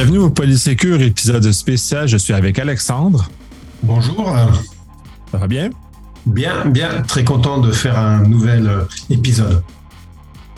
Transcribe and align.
Bienvenue 0.00 0.20
au 0.20 0.30
Polysécure 0.30 1.02
épisode 1.02 1.52
spécial. 1.52 2.08
Je 2.08 2.16
suis 2.16 2.32
avec 2.32 2.58
Alexandre. 2.58 3.28
Bonjour. 3.82 4.34
Ça 5.30 5.36
va 5.36 5.46
bien? 5.46 5.68
Bien, 6.24 6.64
bien. 6.64 7.02
Très 7.02 7.22
content 7.22 7.58
de 7.58 7.70
faire 7.70 7.98
un 7.98 8.22
nouvel 8.22 8.66
euh, 8.66 8.84
épisode. 9.10 9.62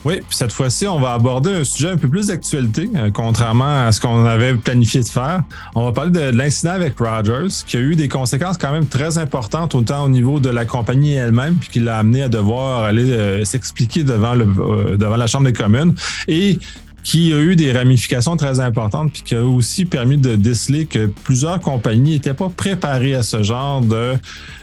Oui, 0.04 0.18
puis 0.18 0.36
cette 0.36 0.52
fois-ci, 0.52 0.86
on 0.86 1.00
va 1.00 1.14
aborder 1.14 1.52
un 1.52 1.64
sujet 1.64 1.90
un 1.90 1.96
peu 1.96 2.07
plus 2.07 2.29
d'actualité, 2.29 2.89
euh, 2.94 3.11
contrairement 3.12 3.86
à 3.86 3.90
ce 3.90 4.00
qu'on 4.00 4.25
avait 4.26 4.54
planifié 4.54 5.00
de 5.00 5.08
faire. 5.08 5.43
On 5.74 5.86
va 5.86 5.90
parler 5.90 6.12
de, 6.12 6.20
l'incident 6.20 6.74
avec 6.74 6.96
Rogers, 7.00 7.64
qui 7.66 7.77
a 7.77 7.80
eu 7.80 7.96
des 7.96 8.06
conséquences 8.06 8.59
quand 8.59 8.70
même 8.70 8.86
très 8.86 9.18
importantes, 9.18 9.74
autant 9.74 10.04
au 10.04 10.09
niveau 10.09 10.38
de 10.38 10.50
la 10.50 10.66
compagnie 10.66 11.14
elle-même, 11.14 11.56
puis 11.56 11.68
qui 11.68 11.81
l'a 11.81 11.98
amené 11.98 12.22
à 12.22 12.29
devoir 12.29 12.84
aller 12.84 13.11
euh, 13.11 13.45
s'expliquer 13.45 14.04
devant, 14.04 14.34
le, 14.34 14.96
devant 14.96 15.17
la 15.17 15.26
Chambre 15.26 15.46
des 15.46 15.53
communes. 15.53 15.96
Et 16.29 16.61
qui 17.02 17.32
a 17.32 17.38
eu 17.38 17.56
des 17.56 17.72
ramifications 17.72 18.36
très 18.36 18.61
importantes, 18.61 19.12
puis 19.12 19.22
qui 19.22 19.34
a 19.34 19.44
aussi 19.44 19.84
permis 19.84 20.18
de 20.18 20.36
déceler 20.36 20.86
que 20.86 21.06
plusieurs 21.06 21.61
compagnies 21.61 22.12
n'étaient 22.12 22.34
pas 22.34 22.48
préparées 22.48 23.14
à 23.14 23.22
ce 23.22 23.42
genre 23.42 23.80
de 23.80 24.14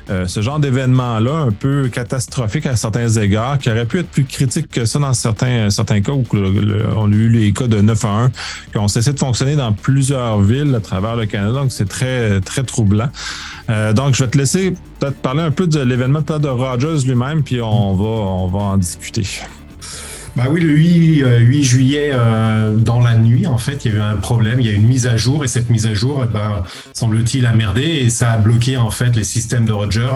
euh, 0.09 0.25
ce 0.25 0.41
genre 0.41 0.59
d'événement-là, 0.59 1.35
un 1.35 1.51
peu 1.51 1.87
catastrophique 1.87 2.65
à 2.65 2.75
certains 2.75 3.09
égards, 3.09 3.59
qui 3.59 3.69
aurait 3.69 3.85
pu 3.85 3.99
être 3.99 4.09
plus 4.09 4.23
critique 4.23 4.67
que 4.69 4.85
ça 4.85 4.97
dans 4.97 5.13
certains, 5.13 5.69
certains 5.69 6.01
cas 6.01 6.13
où 6.13 6.23
on 6.33 7.11
a 7.11 7.15
eu 7.15 7.29
les 7.29 7.53
cas 7.53 7.67
de 7.67 7.79
9 7.79 8.05
à 8.05 8.07
1 8.07 8.31
qui 8.71 8.77
ont 8.79 8.87
cessé 8.87 9.13
de 9.13 9.19
fonctionner 9.19 9.55
dans 9.55 9.71
plusieurs 9.71 10.41
villes 10.41 10.73
à 10.73 10.79
travers 10.79 11.15
le 11.15 11.27
Canada. 11.27 11.59
Donc, 11.59 11.71
c'est 11.71 11.87
très, 11.87 12.41
très 12.41 12.63
troublant. 12.63 13.09
Euh, 13.69 13.93
donc, 13.93 14.15
je 14.15 14.23
vais 14.23 14.29
te 14.31 14.37
laisser 14.37 14.73
peut-être 14.99 15.17
parler 15.17 15.41
un 15.41 15.51
peu 15.51 15.67
de 15.67 15.79
l'événement 15.79 16.21
de 16.21 16.47
Rogers 16.47 17.05
lui-même, 17.05 17.43
puis 17.43 17.61
on 17.61 17.93
va, 17.93 18.03
on 18.03 18.47
va 18.47 18.59
en 18.59 18.77
discuter. 18.77 19.27
Bah 20.39 20.45
oui, 20.49 20.61
le 20.61 20.69
8, 20.69 21.17
8 21.17 21.23
euh, 21.23 21.61
juillet, 21.63 22.11
euh, 22.13 22.73
dans 22.73 23.01
la 23.01 23.17
nuit, 23.17 23.45
en 23.45 23.57
fait, 23.57 23.83
il 23.83 23.91
y 23.91 23.95
a 23.95 23.97
eu 23.97 24.01
un 24.01 24.15
problème, 24.15 24.61
il 24.61 24.67
y 24.67 24.69
a 24.69 24.71
eu 24.71 24.75
une 24.75 24.87
mise 24.87 25.05
à 25.05 25.17
jour, 25.17 25.43
et 25.43 25.49
cette 25.49 25.69
mise 25.69 25.85
à 25.85 25.93
jour, 25.93 26.23
eh 26.23 26.31
ben, 26.31 26.63
semble-t-il, 26.93 27.45
a 27.45 27.51
merdé, 27.51 27.81
et 27.81 28.09
ça 28.09 28.31
a 28.31 28.37
bloqué, 28.37 28.77
en 28.77 28.89
fait, 28.89 29.17
les 29.17 29.25
systèmes 29.25 29.65
de 29.65 29.73
Roger 29.73 30.07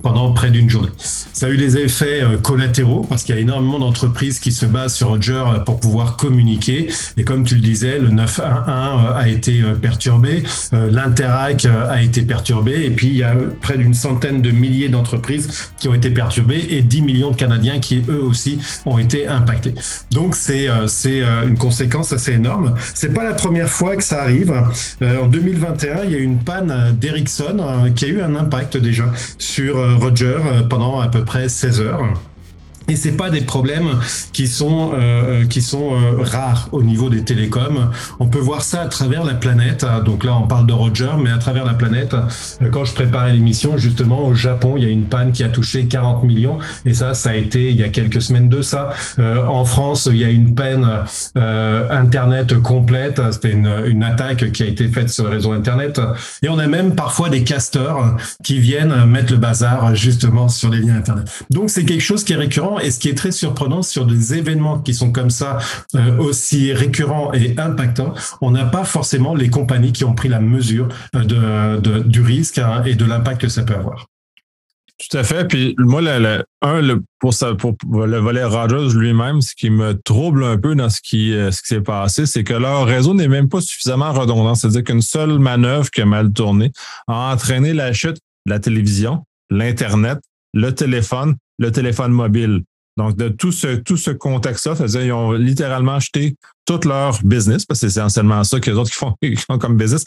pendant 0.00 0.30
près 0.34 0.52
d'une 0.52 0.70
journée. 0.70 0.90
Ça 0.98 1.46
a 1.46 1.48
eu 1.48 1.56
des 1.56 1.78
effets 1.78 2.22
euh, 2.22 2.36
collatéraux, 2.36 3.04
parce 3.08 3.24
qu'il 3.24 3.34
y 3.34 3.38
a 3.38 3.40
énormément 3.40 3.80
d'entreprises 3.80 4.38
qui 4.38 4.52
se 4.52 4.66
basent 4.66 4.94
sur 4.94 5.08
Roger 5.08 5.42
pour 5.66 5.80
pouvoir 5.80 6.16
communiquer, 6.16 6.88
et 7.16 7.24
comme 7.24 7.42
tu 7.42 7.56
le 7.56 7.60
disais, 7.60 7.98
le 7.98 8.10
911 8.10 9.16
a 9.16 9.28
été 9.28 9.64
perturbé, 9.80 10.44
l'Interac 10.70 11.64
a 11.64 12.00
été 12.00 12.22
perturbé, 12.22 12.84
et 12.84 12.90
puis 12.90 13.08
il 13.08 13.16
y 13.16 13.24
a 13.24 13.34
près 13.60 13.78
d'une 13.78 13.94
centaine 13.94 14.42
de 14.42 14.52
milliers 14.52 14.88
d'entreprises 14.88 15.72
qui 15.76 15.88
ont 15.88 15.94
été 15.94 16.10
perturbées, 16.10 16.68
et 16.70 16.82
10 16.82 17.02
millions 17.02 17.32
de 17.32 17.36
Canadiens 17.36 17.80
qui, 17.80 18.04
eux 18.08 18.22
aussi, 18.22 18.60
ont 18.86 18.98
été 18.98 19.26
impactés. 19.26 19.71
Donc 20.10 20.34
c'est 20.34 20.68
euh, 20.68 20.86
euh, 21.06 21.48
une 21.48 21.58
conséquence 21.58 22.12
assez 22.12 22.32
énorme. 22.32 22.74
C'est 22.94 23.12
pas 23.12 23.24
la 23.24 23.34
première 23.34 23.68
fois 23.68 23.96
que 23.96 24.02
ça 24.02 24.22
arrive. 24.22 24.54
Euh, 25.02 25.22
en 25.22 25.26
2021, 25.26 26.04
il 26.04 26.10
y 26.10 26.14
a 26.14 26.18
eu 26.18 26.22
une 26.22 26.38
panne 26.38 26.96
d'Ericsson 26.98 27.92
qui 27.94 28.06
a 28.06 28.08
eu 28.08 28.20
un 28.20 28.34
impact 28.34 28.76
déjà 28.76 29.04
sur 29.38 30.00
Roger 30.00 30.38
pendant 30.68 31.00
à 31.00 31.08
peu 31.08 31.24
près 31.24 31.48
16 31.48 31.80
heures. 31.80 32.02
Et 32.88 32.96
c'est 32.96 33.12
pas 33.12 33.30
des 33.30 33.42
problèmes 33.42 33.88
qui 34.32 34.48
sont 34.48 34.92
euh, 34.94 35.44
qui 35.46 35.62
sont 35.62 35.94
euh, 35.94 36.22
rares 36.22 36.68
au 36.72 36.82
niveau 36.82 37.10
des 37.10 37.24
télécoms. 37.24 37.90
On 38.20 38.26
peut 38.26 38.38
voir 38.38 38.62
ça 38.62 38.82
à 38.82 38.86
travers 38.86 39.24
la 39.24 39.34
planète. 39.34 39.86
Donc 40.04 40.24
là, 40.24 40.36
on 40.36 40.46
parle 40.46 40.66
de 40.66 40.72
Roger, 40.72 41.10
mais 41.18 41.30
à 41.30 41.38
travers 41.38 41.64
la 41.64 41.74
planète. 41.74 42.14
Euh, 42.14 42.68
quand 42.70 42.84
je 42.84 42.94
préparais 42.94 43.32
l'émission, 43.32 43.76
justement 43.76 44.26
au 44.26 44.34
Japon, 44.34 44.74
il 44.76 44.84
y 44.84 44.86
a 44.86 44.90
une 44.90 45.04
panne 45.04 45.32
qui 45.32 45.44
a 45.44 45.48
touché 45.48 45.86
40 45.86 46.24
millions. 46.24 46.58
Et 46.84 46.94
ça, 46.94 47.14
ça 47.14 47.30
a 47.30 47.34
été 47.34 47.70
il 47.70 47.76
y 47.76 47.82
a 47.82 47.88
quelques 47.88 48.22
semaines 48.22 48.48
de 48.48 48.62
ça. 48.62 48.90
Euh, 49.18 49.44
en 49.46 49.64
France, 49.64 50.08
il 50.10 50.18
y 50.18 50.24
a 50.24 50.30
une 50.30 50.54
panne 50.54 50.88
euh, 51.36 51.88
internet 51.90 52.60
complète. 52.60 53.20
C'était 53.32 53.52
une, 53.52 53.72
une 53.86 54.02
attaque 54.02 54.52
qui 54.52 54.62
a 54.62 54.66
été 54.66 54.88
faite 54.88 55.10
sur 55.10 55.24
le 55.24 55.30
réseau 55.30 55.52
internet. 55.52 56.00
Et 56.42 56.48
on 56.48 56.58
a 56.58 56.66
même 56.66 56.94
parfois 56.94 57.28
des 57.28 57.44
casteurs 57.44 58.16
qui 58.42 58.58
viennent 58.58 59.04
mettre 59.06 59.32
le 59.32 59.38
bazar 59.38 59.94
justement 59.94 60.48
sur 60.48 60.70
les 60.70 60.80
liens 60.80 60.96
internet. 60.96 61.28
Donc 61.50 61.70
c'est 61.70 61.84
quelque 61.84 62.02
chose 62.02 62.24
qui 62.24 62.32
est 62.32 62.36
récurrent 62.36 62.71
et 62.78 62.90
ce 62.90 62.98
qui 62.98 63.08
est 63.08 63.14
très 63.14 63.32
surprenant 63.32 63.82
sur 63.82 64.06
des 64.06 64.34
événements 64.34 64.78
qui 64.80 64.94
sont 64.94 65.12
comme 65.12 65.30
ça, 65.30 65.58
euh, 65.94 66.18
aussi 66.18 66.72
récurrents 66.72 67.32
et 67.32 67.54
impactants, 67.58 68.14
on 68.40 68.50
n'a 68.50 68.64
pas 68.64 68.84
forcément 68.84 69.34
les 69.34 69.50
compagnies 69.50 69.92
qui 69.92 70.04
ont 70.04 70.14
pris 70.14 70.28
la 70.28 70.40
mesure 70.40 70.88
euh, 71.14 71.80
de, 71.80 72.00
du 72.00 72.22
risque 72.22 72.58
hein, 72.58 72.82
et 72.84 72.94
de 72.94 73.04
l'impact 73.04 73.42
que 73.42 73.48
ça 73.48 73.62
peut 73.62 73.74
avoir. 73.74 74.06
Tout 75.10 75.16
à 75.16 75.24
fait. 75.24 75.48
Puis 75.48 75.74
moi, 75.78 76.00
un, 76.62 76.80
le, 76.80 77.02
pour, 77.18 77.34
ça, 77.34 77.54
pour 77.54 77.74
le 77.90 78.18
volet 78.18 78.44
Rogers 78.44 78.96
lui-même, 78.96 79.40
ce 79.40 79.54
qui 79.54 79.68
me 79.68 80.00
trouble 80.00 80.44
un 80.44 80.56
peu 80.58 80.74
dans 80.76 80.90
ce 80.90 81.00
qui, 81.00 81.32
euh, 81.32 81.50
ce 81.50 81.60
qui 81.62 81.68
s'est 81.68 81.80
passé, 81.80 82.26
c'est 82.26 82.44
que 82.44 82.54
leur 82.54 82.86
réseau 82.86 83.14
n'est 83.14 83.28
même 83.28 83.48
pas 83.48 83.60
suffisamment 83.60 84.12
redondant. 84.12 84.54
C'est-à-dire 84.54 84.84
qu'une 84.84 85.02
seule 85.02 85.38
manœuvre 85.38 85.90
qui 85.90 86.02
a 86.02 86.06
mal 86.06 86.32
tourné 86.32 86.70
a 87.08 87.32
entraîné 87.32 87.72
la 87.72 87.92
chute 87.92 88.18
de 88.46 88.52
la 88.52 88.60
télévision, 88.60 89.24
l'Internet, 89.50 90.20
le 90.54 90.72
téléphone, 90.72 91.36
le 91.62 91.72
téléphone 91.72 92.12
mobile. 92.12 92.62
Donc, 92.98 93.16
de 93.16 93.28
tout 93.28 93.52
ce, 93.52 93.76
tout 93.76 93.96
ce 93.96 94.10
contexte-là, 94.10 94.74
ils 95.02 95.12
ont 95.12 95.32
littéralement 95.32 95.94
acheté 95.94 96.36
tout 96.66 96.80
leur 96.84 97.18
business, 97.24 97.64
parce 97.64 97.80
que 97.80 97.88
c'est 97.88 98.00
essentiellement 98.00 98.44
ça 98.44 98.60
que 98.60 98.70
les 98.70 98.76
autres 98.76 98.90
qui 98.90 98.96
font, 98.96 99.14
font 99.46 99.58
comme 99.58 99.76
business, 99.76 100.04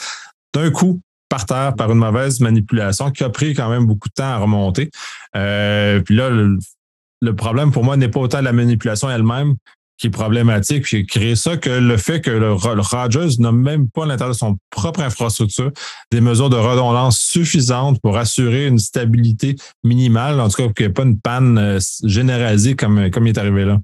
d'un 0.53 0.69
coup 0.69 1.01
par 1.27 1.45
terre 1.47 1.73
par 1.75 1.91
une 1.91 1.97
mauvaise 1.97 2.39
manipulation 2.39 3.09
qui 3.09 3.23
a 3.23 3.29
pris 3.29 3.55
quand 3.55 3.69
même 3.69 3.87
beaucoup 3.87 4.09
de 4.09 4.13
temps 4.13 4.25
à 4.25 4.37
remonter. 4.37 4.91
Euh, 5.35 5.99
puis 6.01 6.15
là, 6.15 6.29
le 6.29 7.35
problème 7.35 7.71
pour 7.71 7.83
moi 7.83 7.97
n'est 7.97 8.09
pas 8.09 8.19
autant 8.19 8.41
la 8.41 8.53
manipulation 8.53 9.09
elle-même 9.09 9.55
qui 9.97 10.07
est 10.07 10.11
problématique, 10.11 10.83
puis 10.83 11.05
créer 11.05 11.35
ça 11.35 11.57
que 11.57 11.69
le 11.69 11.97
fait 11.97 12.21
que 12.21 12.31
le, 12.31 12.53
Rogers 12.53 13.39
n'a 13.39 13.51
même 13.51 13.89
pas 13.89 14.03
à 14.03 14.07
l'intérieur 14.07 14.33
de 14.33 14.37
son 14.37 14.57
propre 14.69 15.01
infrastructure 15.01 15.71
des 16.11 16.21
mesures 16.21 16.49
de 16.49 16.57
redondance 16.57 17.19
suffisantes 17.19 17.99
pour 18.01 18.17
assurer 18.17 18.67
une 18.67 18.79
stabilité 18.79 19.55
minimale, 19.83 20.39
en 20.39 20.49
tout 20.49 20.57
cas 20.57 20.73
qu'il 20.73 20.85
n'y 20.85 20.91
ait 20.91 20.93
pas 20.93 21.03
une 21.03 21.19
panne 21.19 21.57
euh, 21.57 21.79
généralisée 22.03 22.75
comme, 22.75 23.09
comme 23.09 23.27
il 23.27 23.29
est 23.29 23.39
arrivé 23.39 23.65
là. 23.65 23.79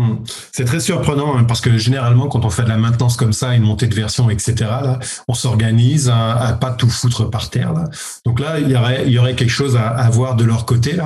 Hmm. 0.00 0.16
C'est 0.50 0.64
très 0.64 0.80
surprenant 0.80 1.36
hein, 1.36 1.44
parce 1.44 1.60
que 1.60 1.76
généralement, 1.76 2.28
quand 2.28 2.46
on 2.46 2.48
fait 2.48 2.62
de 2.62 2.70
la 2.70 2.78
maintenance 2.78 3.18
comme 3.18 3.34
ça, 3.34 3.54
une 3.54 3.64
montée 3.64 3.86
de 3.86 3.94
version, 3.94 4.30
etc., 4.30 4.70
on 5.28 5.34
s'organise 5.34 6.08
à, 6.08 6.38
à, 6.38 6.52
pas 6.54 6.70
tout 6.70 6.88
foutre 6.88 7.28
par 7.28 7.50
terre. 7.50 7.74
Donc 8.24 8.40
là, 8.40 8.58
il 8.58 8.70
y 8.70 8.76
aurait, 8.76 9.02
il 9.04 9.12
y 9.12 9.18
aurait 9.18 9.34
quelque 9.34 9.50
chose 9.50 9.76
à, 9.76 10.08
voir 10.08 10.36
de 10.36 10.44
leur 10.44 10.64
côté. 10.64 10.96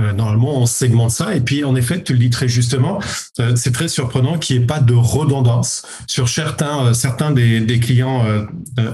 Euh, 0.00 0.14
normalement, 0.14 0.62
on 0.62 0.64
segmente 0.64 1.10
ça. 1.10 1.34
Et 1.34 1.42
puis, 1.42 1.62
en 1.62 1.76
effet, 1.76 2.02
tu 2.02 2.14
le 2.14 2.20
dis 2.20 2.30
très 2.30 2.48
justement, 2.48 3.00
euh, 3.38 3.54
c'est 3.54 3.72
très 3.72 3.86
surprenant 3.86 4.38
qu'il 4.38 4.56
n'y 4.56 4.62
ait 4.62 4.66
pas 4.66 4.80
de 4.80 4.94
redondance 4.94 5.82
sur 6.06 6.30
certains, 6.30 6.86
euh, 6.86 6.92
certains 6.94 7.32
des, 7.32 7.60
des 7.60 7.80
clients, 7.80 8.24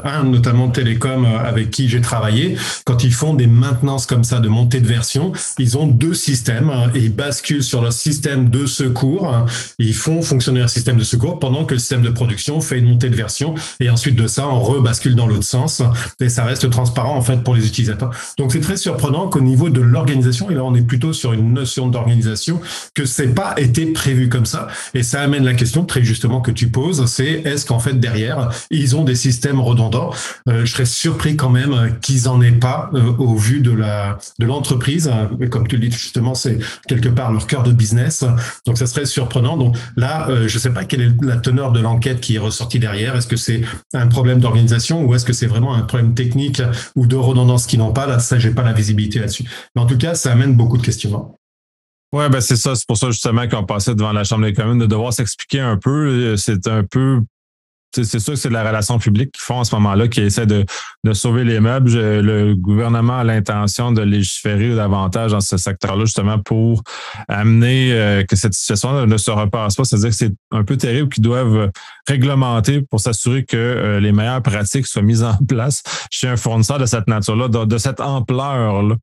un 0.02 0.24
notamment 0.24 0.68
Télécom 0.68 1.26
avec 1.26 1.70
qui 1.70 1.88
j'ai 1.88 2.00
travaillé. 2.00 2.56
Quand 2.84 3.04
ils 3.04 3.14
font 3.14 3.34
des 3.34 3.46
maintenances 3.46 4.06
comme 4.06 4.24
ça 4.24 4.40
de 4.40 4.48
montée 4.48 4.80
de 4.80 4.88
version, 4.88 5.30
ils 5.60 5.78
ont 5.78 5.86
deux 5.86 6.14
systèmes 6.14 6.70
hein, 6.70 6.90
et 6.96 6.98
ils 6.98 7.14
basculent 7.14 7.62
sur 7.62 7.82
leur 7.82 7.92
système 7.92 8.50
de 8.50 8.66
secours 8.66 9.43
ils 9.78 9.94
font 9.94 10.22
fonctionner 10.22 10.60
un 10.60 10.68
système 10.68 10.96
de 10.96 11.04
secours 11.04 11.38
pendant 11.38 11.64
que 11.64 11.74
le 11.74 11.80
système 11.80 12.02
de 12.02 12.10
production 12.10 12.60
fait 12.60 12.78
une 12.78 12.86
montée 12.86 13.10
de 13.10 13.16
version 13.16 13.54
et 13.80 13.90
ensuite 13.90 14.16
de 14.16 14.26
ça, 14.26 14.48
on 14.48 14.60
rebascule 14.60 15.14
dans 15.14 15.26
l'autre 15.26 15.44
sens 15.44 15.82
et 16.20 16.28
ça 16.28 16.44
reste 16.44 16.68
transparent 16.70 17.16
en 17.16 17.22
fait 17.22 17.42
pour 17.42 17.54
les 17.54 17.66
utilisateurs. 17.66 18.10
Donc 18.38 18.52
c'est 18.52 18.60
très 18.60 18.76
surprenant 18.76 19.28
qu'au 19.28 19.40
niveau 19.40 19.70
de 19.70 19.80
l'organisation, 19.80 20.50
et 20.50 20.54
là 20.54 20.64
on 20.64 20.74
est 20.74 20.82
plutôt 20.82 21.12
sur 21.12 21.32
une 21.32 21.52
notion 21.52 21.88
d'organisation, 21.88 22.60
que 22.94 23.04
c'est 23.04 23.34
pas 23.34 23.54
été 23.58 23.86
prévu 23.86 24.28
comme 24.28 24.46
ça 24.46 24.68
et 24.94 25.02
ça 25.02 25.20
amène 25.20 25.44
la 25.44 25.54
question 25.54 25.84
très 25.84 26.02
justement 26.02 26.40
que 26.40 26.50
tu 26.50 26.68
poses, 26.68 27.04
c'est 27.06 27.42
est-ce 27.44 27.66
qu'en 27.66 27.78
fait 27.78 27.98
derrière 27.98 28.50
ils 28.70 28.96
ont 28.96 29.04
des 29.04 29.14
systèmes 29.14 29.60
redondants? 29.60 30.10
Euh, 30.48 30.64
Je 30.64 30.72
serais 30.72 30.84
surpris 30.84 31.36
quand 31.36 31.50
même 31.50 31.98
qu'ils 32.00 32.28
en 32.28 32.40
aient 32.40 32.52
pas 32.52 32.90
euh, 32.94 33.12
au 33.18 33.36
vu 33.36 33.60
de 33.60 33.70
la 33.70 34.18
de 34.38 34.46
l'entreprise. 34.46 35.10
Comme 35.50 35.66
tu 35.68 35.76
le 35.76 35.88
dis 35.88 35.96
justement, 35.96 36.34
c'est 36.34 36.58
quelque 36.88 37.08
part 37.08 37.32
leur 37.32 37.46
cœur 37.46 37.62
de 37.62 37.72
business. 37.72 38.24
Donc 38.66 38.78
ça 38.78 38.86
serait 38.86 39.06
donc 39.56 39.76
là, 39.96 40.28
euh, 40.28 40.48
je 40.48 40.56
ne 40.56 40.60
sais 40.60 40.70
pas 40.70 40.84
quelle 40.84 41.00
est 41.00 41.22
la 41.22 41.36
teneur 41.36 41.72
de 41.72 41.80
l'enquête 41.80 42.20
qui 42.20 42.36
est 42.36 42.38
ressortie 42.38 42.78
derrière. 42.78 43.16
Est-ce 43.16 43.26
que 43.26 43.36
c'est 43.36 43.62
un 43.92 44.06
problème 44.06 44.40
d'organisation 44.40 45.04
ou 45.04 45.14
est-ce 45.14 45.24
que 45.24 45.32
c'est 45.32 45.46
vraiment 45.46 45.74
un 45.74 45.82
problème 45.82 46.14
technique 46.14 46.62
ou 46.96 47.06
de 47.06 47.16
redondance 47.16 47.66
qui 47.66 47.78
n'ont 47.78 47.92
pas? 47.92 48.06
Là, 48.06 48.18
ça, 48.18 48.38
j'ai 48.38 48.50
pas 48.50 48.62
la 48.62 48.72
visibilité 48.72 49.18
là-dessus. 49.18 49.44
Mais 49.74 49.82
en 49.82 49.86
tout 49.86 49.98
cas, 49.98 50.14
ça 50.14 50.32
amène 50.32 50.54
beaucoup 50.54 50.78
de 50.78 50.82
questionnements. 50.82 51.38
Oui, 52.12 52.28
ben 52.30 52.40
c'est 52.40 52.56
ça. 52.56 52.76
C'est 52.76 52.86
pour 52.86 52.96
ça 52.96 53.10
justement 53.10 53.48
qu'on 53.48 53.64
passait 53.64 53.94
devant 53.94 54.12
la 54.12 54.22
Chambre 54.22 54.44
des 54.44 54.52
communes 54.52 54.78
de 54.78 54.86
devoir 54.86 55.12
s'expliquer 55.12 55.60
un 55.60 55.76
peu. 55.76 56.06
Euh, 56.06 56.36
c'est 56.36 56.68
un 56.68 56.84
peu 56.84 57.20
c'est 58.02 58.18
sûr 58.18 58.34
que 58.34 58.38
c'est 58.38 58.50
la 58.50 58.64
relation 58.64 58.98
publique 58.98 59.32
qu'ils 59.32 59.42
font 59.42 59.56
en 59.56 59.64
ce 59.64 59.74
moment-là, 59.76 60.08
qui 60.08 60.20
essaie 60.20 60.46
de, 60.46 60.64
de 61.04 61.12
sauver 61.12 61.44
les 61.44 61.60
meubles. 61.60 61.92
Le 61.92 62.54
gouvernement 62.54 63.18
a 63.18 63.24
l'intention 63.24 63.92
de 63.92 64.02
légiférer 64.02 64.74
davantage 64.74 65.32
dans 65.32 65.40
ce 65.40 65.56
secteur-là, 65.56 66.04
justement, 66.04 66.38
pour 66.38 66.82
amener 67.28 67.92
euh, 67.92 68.24
que 68.24 68.36
cette 68.36 68.54
situation 68.54 69.06
ne 69.06 69.16
se 69.16 69.30
repasse 69.30 69.76
pas. 69.76 69.84
C'est-à-dire 69.84 70.10
que 70.10 70.16
c'est 70.16 70.32
un 70.50 70.64
peu 70.64 70.76
terrible 70.76 71.08
qu'ils 71.08 71.22
doivent 71.22 71.70
réglementer 72.08 72.82
pour 72.82 73.00
s'assurer 73.00 73.44
que 73.44 73.56
euh, 73.56 74.00
les 74.00 74.12
meilleures 74.12 74.42
pratiques 74.42 74.86
soient 74.86 75.02
mises 75.02 75.22
en 75.22 75.36
place 75.48 75.82
chez 76.10 76.28
un 76.28 76.36
fournisseur 76.36 76.78
de 76.78 76.86
cette 76.86 77.06
nature-là, 77.06 77.48
de, 77.48 77.78
cette 77.78 78.00
ampleur-là. 78.00 78.96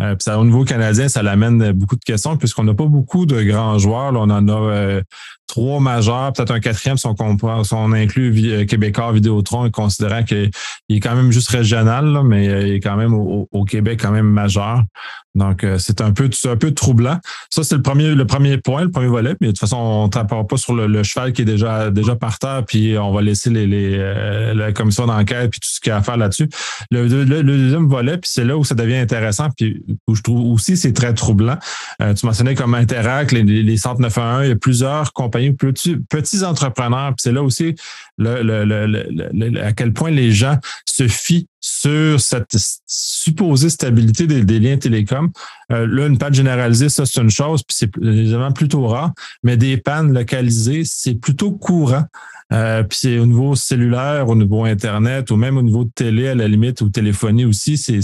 Euh, 0.00 0.16
ça, 0.18 0.38
au 0.38 0.44
niveau 0.44 0.64
canadien, 0.64 1.08
ça 1.08 1.22
l'amène 1.22 1.72
beaucoup 1.72 1.96
de 1.96 2.04
questions, 2.04 2.36
puisqu'on 2.36 2.64
n'a 2.64 2.74
pas 2.74 2.86
beaucoup 2.86 3.26
de 3.26 3.42
grands 3.42 3.78
joueurs. 3.78 4.12
On 4.14 4.30
en 4.30 4.48
a 4.48 5.02
trois 5.48 5.80
majeurs, 5.80 6.32
peut-être 6.32 6.52
un 6.52 6.60
quatrième 6.60 6.96
si 6.96 7.06
on, 7.06 7.64
si 7.64 7.74
on 7.74 7.92
inclut 7.92 8.28
euh, 8.28 8.30
québécois 8.66 9.12
Vidéotron, 9.12 9.70
considérant 9.70 10.22
qu'il 10.22 10.50
est 10.88 11.00
quand 11.00 11.14
même 11.14 11.32
juste 11.32 11.48
régional, 11.50 12.20
mais 12.24 12.46
il 12.68 12.74
est 12.74 12.80
quand 12.80 12.96
même 12.96 13.14
au, 13.14 13.64
Québec 13.64 14.00
quand 14.02 14.12
même 14.12 14.28
majeur. 14.28 14.82
Donc, 15.34 15.64
c'est 15.78 16.00
un 16.00 16.12
peu 16.12 16.28
un 16.46 16.56
peu 16.56 16.72
troublant. 16.72 17.18
Ça, 17.50 17.62
c'est 17.62 17.76
le 17.76 17.82
premier, 17.82 18.14
le 18.14 18.26
premier 18.26 18.56
point, 18.58 18.82
le 18.82 18.90
premier 18.90 19.08
volet. 19.08 19.36
Mais 19.40 19.48
de 19.48 19.52
toute 19.52 19.60
façon, 19.60 19.76
on 19.76 20.04
ne 20.06 20.10
tapera 20.10 20.44
pas 20.46 20.56
sur 20.56 20.74
le, 20.74 21.02
cheval 21.02 21.32
qui 21.32 21.42
est 21.42 21.44
déjà, 21.44 21.90
déjà 21.90 22.16
par 22.16 22.38
terre, 22.38 22.64
puis 22.66 22.98
on 22.98 23.12
va 23.12 23.22
laisser 23.22 23.50
les, 23.50 23.98
la 24.54 24.72
commission 24.72 25.06
d'enquête 25.06 25.50
puis 25.50 25.60
tout 25.60 25.68
ce 25.68 25.80
qu'il 25.80 25.90
y 25.90 25.92
a 25.92 25.98
à 25.98 26.02
faire 26.02 26.16
là-dessus. 26.16 26.48
Le, 26.90 27.08
deuxième 27.42 27.88
volet, 27.88 28.18
puis 28.18 28.30
c'est 28.32 28.44
là 28.44 28.56
où 28.56 28.64
ça 28.64 28.74
devient 28.74 28.96
intéressant, 28.96 29.48
puis 29.56 29.84
où 30.06 30.14
je 30.14 30.22
trouve 30.22 30.52
aussi 30.52 30.76
c'est 30.76 30.92
très 30.92 31.14
troublant. 31.14 31.58
tu 31.98 32.26
mentionnais 32.26 32.54
comme 32.54 32.74
Interact, 32.74 33.32
les, 33.32 33.42
les 33.42 33.76
centres 33.76 34.00
911, 34.00 34.46
il 34.46 34.48
y 34.48 34.52
a 34.52 34.56
plusieurs 34.56 35.12
compagnies, 35.12 35.52
petits, 35.52 36.44
entrepreneurs. 36.44 37.14
c'est 37.18 37.32
là 37.32 37.42
aussi 37.42 37.74
le, 38.18 39.62
à 39.62 39.72
quel 39.72 39.92
point 39.92 40.10
les 40.10 40.32
gens 40.32 40.56
se 40.84 41.08
fient 41.08 41.46
sur 41.60 42.20
cette 42.20 42.56
supposée 42.86 43.70
stabilité 43.70 44.26
des, 44.26 44.58
liens 44.60 44.76
télécoms. 44.76 45.30
Euh, 45.72 45.86
là, 45.86 46.06
une 46.06 46.18
panne 46.18 46.34
généralisée, 46.34 46.88
ça, 46.88 47.06
c'est 47.06 47.20
une 47.20 47.30
chose, 47.30 47.62
puis 47.62 47.76
c'est 47.78 47.90
évidemment 48.02 48.52
plutôt 48.52 48.86
rare, 48.86 49.12
mais 49.42 49.56
des 49.56 49.76
pannes 49.76 50.12
localisées, 50.12 50.82
c'est 50.84 51.14
plutôt 51.14 51.52
courant. 51.52 52.04
Euh, 52.52 52.82
puis 52.82 52.98
c'est 53.00 53.18
au 53.18 53.26
niveau 53.26 53.54
cellulaire, 53.54 54.28
au 54.28 54.34
niveau 54.34 54.64
Internet, 54.64 55.30
ou 55.30 55.36
même 55.36 55.56
au 55.58 55.62
niveau 55.62 55.84
de 55.84 55.90
télé, 55.94 56.28
à 56.28 56.34
la 56.34 56.48
limite, 56.48 56.80
ou 56.80 56.88
téléphonie 56.88 57.44
aussi, 57.44 57.76
c'est 57.76 58.00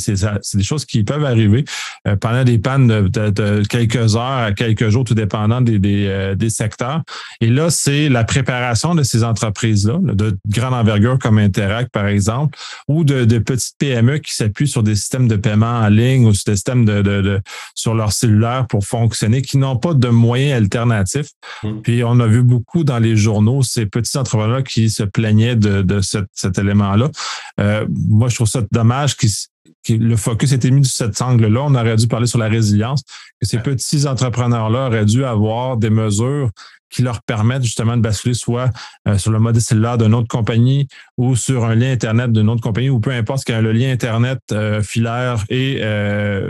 des 0.55 0.62
choses 0.62 0.85
qui 0.85 1.02
peuvent 1.02 1.25
arriver 1.25 1.64
euh, 2.06 2.17
pendant 2.17 2.44
des 2.44 2.58
pannes 2.58 3.08
de, 3.08 3.62
quelques 3.67 4.17
heures 4.17 4.23
à 4.23 4.52
quelques 4.52 4.88
jours, 4.91 5.05
tout 5.05 5.14
dépendant 5.14 5.61
des, 5.61 5.79
des, 5.79 6.06
euh, 6.06 6.35
des 6.35 6.50
secteurs. 6.50 7.02
Et 7.41 7.49
là, 7.49 7.70
c'est 7.70 8.08
la 8.08 8.25
préparation 8.25 8.94
de 8.94 9.02
ces 9.02 9.25
entreprises-là, 9.25 9.99
de 10.02 10.37
grande 10.49 10.75
envergure 10.75 11.19
comme 11.19 11.38
Interact, 11.38 11.90
par 11.90 12.06
exemple, 12.06 12.58
ou 12.88 13.05
de, 13.05 13.25
de 13.25 13.38
petites 13.38 13.76
PME 13.79 14.19
qui 14.19 14.35
s'appuient 14.35 14.69
sur 14.69 14.82
des 14.82 14.94
systèmes 14.94 15.29
de 15.29 15.37
paiement 15.37 15.81
en 15.81 15.88
ligne 15.88 16.26
ou 16.26 16.35
sur 16.35 16.44
des 16.47 16.56
systèmes 16.56 16.85
de, 16.85 17.00
de, 17.02 17.40
sur 17.75 17.94
leur 17.94 18.12
cellulaire 18.12 18.67
pour 18.69 18.85
fonctionner, 18.85 19.43
qui 19.43 19.56
n'ont 19.56 19.76
pas 19.76 19.94
de 19.94 20.08
moyens 20.08 20.58
alternatifs. 20.58 21.31
Mmh. 21.62 21.81
Puis 21.82 22.05
on 22.05 22.20
a 22.20 22.26
vu 22.26 22.43
beaucoup 22.43 22.85
dans 22.85 22.99
les 22.99 23.17
journaux 23.17 23.62
ces 23.62 23.87
petits 23.87 24.17
entreprises 24.19 24.33
qui 24.64 24.90
se 24.90 25.02
plaignaient 25.02 25.56
de, 25.56 26.00
cet 26.00 26.58
élément-là. 26.58 27.10
Euh, 27.60 27.86
moi, 27.88 28.28
je 28.28 28.34
trouve 28.34 28.48
ça 28.48 28.62
dommage 28.72 29.16
que 29.16 29.26
le 29.88 30.16
focus 30.16 30.52
était 30.52 30.70
mis 30.70 30.81
de 30.81 30.86
cet 30.86 31.20
angle-là. 31.20 31.60
On 31.64 31.75
aurait 31.75 31.96
dû 31.96 32.08
parler 32.08 32.26
sur 32.26 32.38
la 32.38 32.48
résilience, 32.48 33.02
que 33.40 33.46
ces 33.46 33.58
petits 33.58 34.06
entrepreneurs-là 34.06 34.86
auraient 34.86 35.04
dû 35.04 35.25
avoir 35.25 35.76
des 35.76 35.90
mesures 35.90 36.50
qui 36.90 37.02
leur 37.02 37.22
permettent 37.22 37.64
justement 37.64 37.96
de 37.96 38.02
basculer 38.02 38.34
soit 38.34 38.70
euh, 39.08 39.19
sur 39.19 39.32
le 39.32 39.40
mode 39.40 39.58
cellulaire 39.58 39.98
d'une 39.98 40.14
autre 40.14 40.28
compagnie 40.28 40.87
ou 41.16 41.34
sur 41.34 41.64
un 41.64 41.75
lien 41.75 41.90
Internet 41.90 42.30
d'une 42.30 42.48
autre 42.48 42.60
compagnie 42.60 42.88
ou 42.88 43.00
peu 43.00 43.10
importe 43.10 43.44
que 43.44 43.52
le 43.52 43.72
lien 43.72 43.90
Internet 43.90 44.38
euh, 44.52 44.80
filaire 44.80 45.44
et 45.48 45.80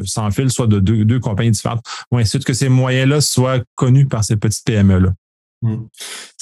sans 0.04 0.30
fil 0.30 0.50
soit 0.50 0.66
de 0.66 0.80
deux, 0.80 1.19
compagnies 1.19 1.52
différentes 1.52 1.84
ou 2.10 2.19
ainsi 2.19 2.38
que 2.40 2.52
ces 2.52 2.69
moyens-là 2.69 3.22
soient 3.22 3.60
connus 3.75 4.06
par 4.06 4.22
ces 4.22 4.37
petites 4.37 4.64
PME-là. 4.66 5.14
Mm. 5.64 5.87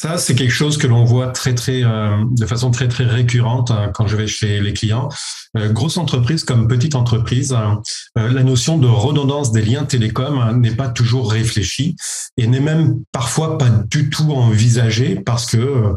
Ça, 0.02 0.18
c'est 0.18 0.34
quelque 0.34 0.52
chose 0.52 0.78
que 0.78 0.88
l'on 0.88 1.04
voit 1.04 1.28
très, 1.28 1.54
très, 1.54 1.84
euh, 1.84 2.24
de 2.32 2.44
façon 2.44 2.72
très, 2.72 2.88
très 2.88 3.04
récurrente 3.04 3.70
hein, 3.70 3.92
quand 3.94 4.08
je 4.08 4.16
vais 4.16 4.26
chez 4.26 4.60
les 4.60 4.72
clients. 4.72 5.08
Euh, 5.56 5.70
grosse 5.70 5.96
entreprise 5.96 6.42
comme 6.42 6.66
petite 6.66 6.96
entreprise, 6.96 7.52
hein, 7.52 7.80
euh, 8.18 8.32
la 8.32 8.42
notion 8.42 8.78
de 8.78 8.88
redondance 8.88 9.52
des 9.52 9.62
liens 9.62 9.84
télécoms 9.84 10.40
hein, 10.40 10.54
n'est 10.54 10.74
pas 10.74 10.88
toujours 10.88 11.30
réfléchie 11.30 11.94
et 12.36 12.48
n'est 12.48 12.58
même 12.58 12.96
parfois 13.12 13.58
pas 13.58 13.68
du 13.68 14.10
tout 14.10 14.32
envisagée 14.32 15.14
parce 15.14 15.46
que 15.46 15.94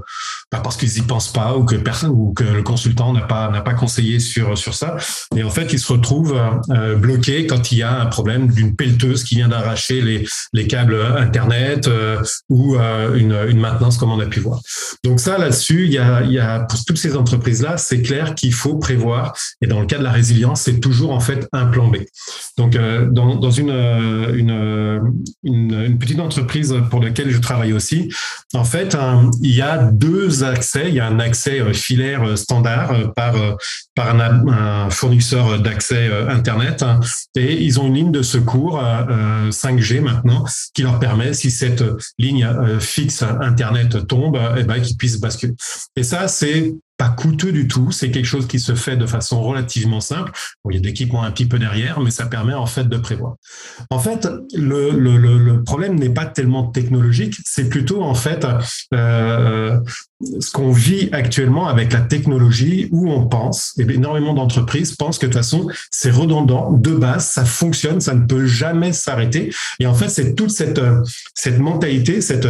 bah, 0.51 0.60
parce 0.63 0.77
qu'ils 0.77 1.00
y 1.00 1.01
pensent 1.01 1.33
pas 1.33 1.57
ou 1.57 1.66
que 1.66 1.75
personne 1.75 2.12
ou 2.12 2.31
que 2.33 2.44
le 2.44 2.62
consultant 2.62 3.12
n'a 3.12 3.22
pas 3.22 3.50
n'a 3.50 3.62
pas 3.62 3.74
conseillé 3.74 4.19
sur 4.19 4.56
sur 4.56 4.75
ça. 4.75 4.98
Et 5.36 5.44
en 5.44 5.50
fait, 5.50 5.74
ils 5.74 5.80
se 5.80 5.92
retrouvent 5.92 6.39
bloqués 6.98 7.48
quand 7.48 7.72
il 7.72 7.80
y 7.80 7.83
a 7.83 8.01
un 8.01 8.06
problème 8.06 8.51
d'une 8.51 8.75
pelleteuse 8.75 9.24
qui 9.24 9.36
vient 9.36 9.48
d'arracher 9.48 10.01
les 10.01 10.27
les 10.54 10.68
câbles 10.68 11.01
internet 11.18 11.89
ou 12.50 12.77
une, 13.15 13.59
maintenance 13.59 13.97
comme 13.97 14.12
on 14.12 14.19
a 14.19 14.25
pu 14.25 14.39
voir. 14.39 14.59
Donc 15.03 15.19
ça, 15.19 15.38
là-dessus, 15.38 15.85
il 15.85 15.94
y 15.94 15.97
a, 16.00 16.59
pour 16.59 16.83
toutes 16.85 16.97
ces 16.97 17.15
entreprises-là, 17.15 17.77
c'est 17.77 18.01
clair 18.01 18.35
qu'il 18.35 18.53
faut 18.53 18.75
prévoir. 18.75 19.33
Et 19.62 19.67
dans 19.67 19.79
le 19.79 19.85
cas 19.85 19.97
de 19.97 20.03
la 20.03 20.12
résilience, 20.12 20.62
c'est 20.62 20.79
toujours 20.79 21.12
en 21.12 21.19
fait 21.19 21.47
un 21.53 21.65
plan 21.65 21.88
B. 21.88 21.97
Donc 22.57 22.75
euh, 22.75 23.07
dans, 23.09 23.35
dans 23.35 23.51
une, 23.51 23.71
une, 23.71 25.13
une, 25.44 25.97
petite 26.00 26.19
entreprise 26.19 26.75
pour 26.89 27.01
laquelle 27.01 27.29
je 27.29 27.39
travaille 27.39 27.73
aussi, 27.73 28.12
en 28.53 28.63
fait, 28.63 28.97
il 29.41 29.56
y 29.56 29.62
a 29.62 29.77
deux 29.77 30.44
accès. 30.44 30.85
Il 30.88 30.95
y 30.95 31.00
a 31.00 31.07
un 31.07 31.19
accès 31.19 31.59
euh, 31.59 31.73
filaire 31.73 32.23
euh, 32.23 32.35
standard 32.35 33.13
par 33.15 33.35
par 33.95 34.15
un, 34.15 34.89
fournisseur 34.89 35.59
d'accès 35.59 36.09
Internet 36.29 36.83
et 37.35 37.63
ils 37.63 37.79
ont 37.79 37.88
une 37.88 37.94
ligne 37.94 38.12
de 38.12 38.21
secours 38.21 38.81
5G 39.50 40.01
maintenant 40.01 40.44
qui 40.73 40.83
leur 40.83 41.00
permet, 41.00 41.33
si 41.33 41.50
cette 41.50 41.83
ligne 42.17 42.47
fixe 42.79 43.05
Internet 43.42 44.07
tombe, 44.07 44.36
et 44.36 44.62
eh 44.62 44.63
ben, 44.63 44.81
qu'ils 44.81 44.98
puissent 44.98 45.19
basculer. 45.19 45.54
Et 45.96 46.04
ça, 46.04 46.28
c'est 46.28 46.74
pas 46.98 47.10
coûteux 47.10 47.52
du 47.52 47.68
tout. 47.68 47.92
C'est 47.92 48.12
quelque 48.12 48.25
chose 48.25 48.48
qui 48.48 48.60
se 48.60 48.74
fait 48.74 48.96
de 48.96 49.06
façon 49.06 49.42
relativement 49.42 50.00
simple. 50.00 50.31
il 50.69 50.75
y 50.75 50.78
a 50.78 50.80
de 50.80 50.86
l'équipement 50.86 51.24
un 51.24 51.31
petit 51.31 51.46
peu 51.46 51.60
derrière, 51.60 52.00
mais 52.00 52.12
ça 52.12 52.25
permet 52.25 52.54
en 52.54 52.66
fait 52.66 52.88
de 52.88 52.98
prévoir. 52.98 53.36
En 53.90 54.00
fait, 54.00 54.28
le, 54.54 54.92
le, 54.92 55.63
problème 55.63 55.96
n'est 55.96 56.10
pas 56.10 56.25
tellement 56.25 56.68
technologique, 56.68 57.36
c'est 57.46 57.69
plutôt 57.69 58.04
en 58.04 58.13
fait 58.13 58.46
euh, 58.94 59.80
ce 60.40 60.51
qu'on 60.51 60.72
vit 60.72 61.10
actuellement 61.12 61.68
avec 61.68 61.92
la 61.92 62.01
technologie 62.01 62.88
où 62.92 63.12
on 63.12 63.28
pense, 63.28 63.74
et 63.78 63.92
énormément 63.92 64.34
d'entreprises 64.34 64.96
pensent 64.96 65.18
que 65.18 65.25
de 65.25 65.31
toute 65.31 65.42
façon, 65.42 65.68
c'est 65.92 66.12
redondant, 66.12 66.72
de 66.72 66.92
base, 66.92 67.28
ça 67.28 67.46
fonctionne, 67.46 68.00
ça 68.00 68.13
ne 68.13 68.25
peut 68.25 68.46
jamais 68.46 68.94
s'arrêter. 68.94 69.51
Et 69.80 69.88
en 69.88 69.94
fait, 69.94 70.10
c'est 70.10 70.36
toute 70.36 70.51
cette, 70.51 70.81
cette 71.34 71.60
mentalité, 71.60 72.22
cette 72.22 72.48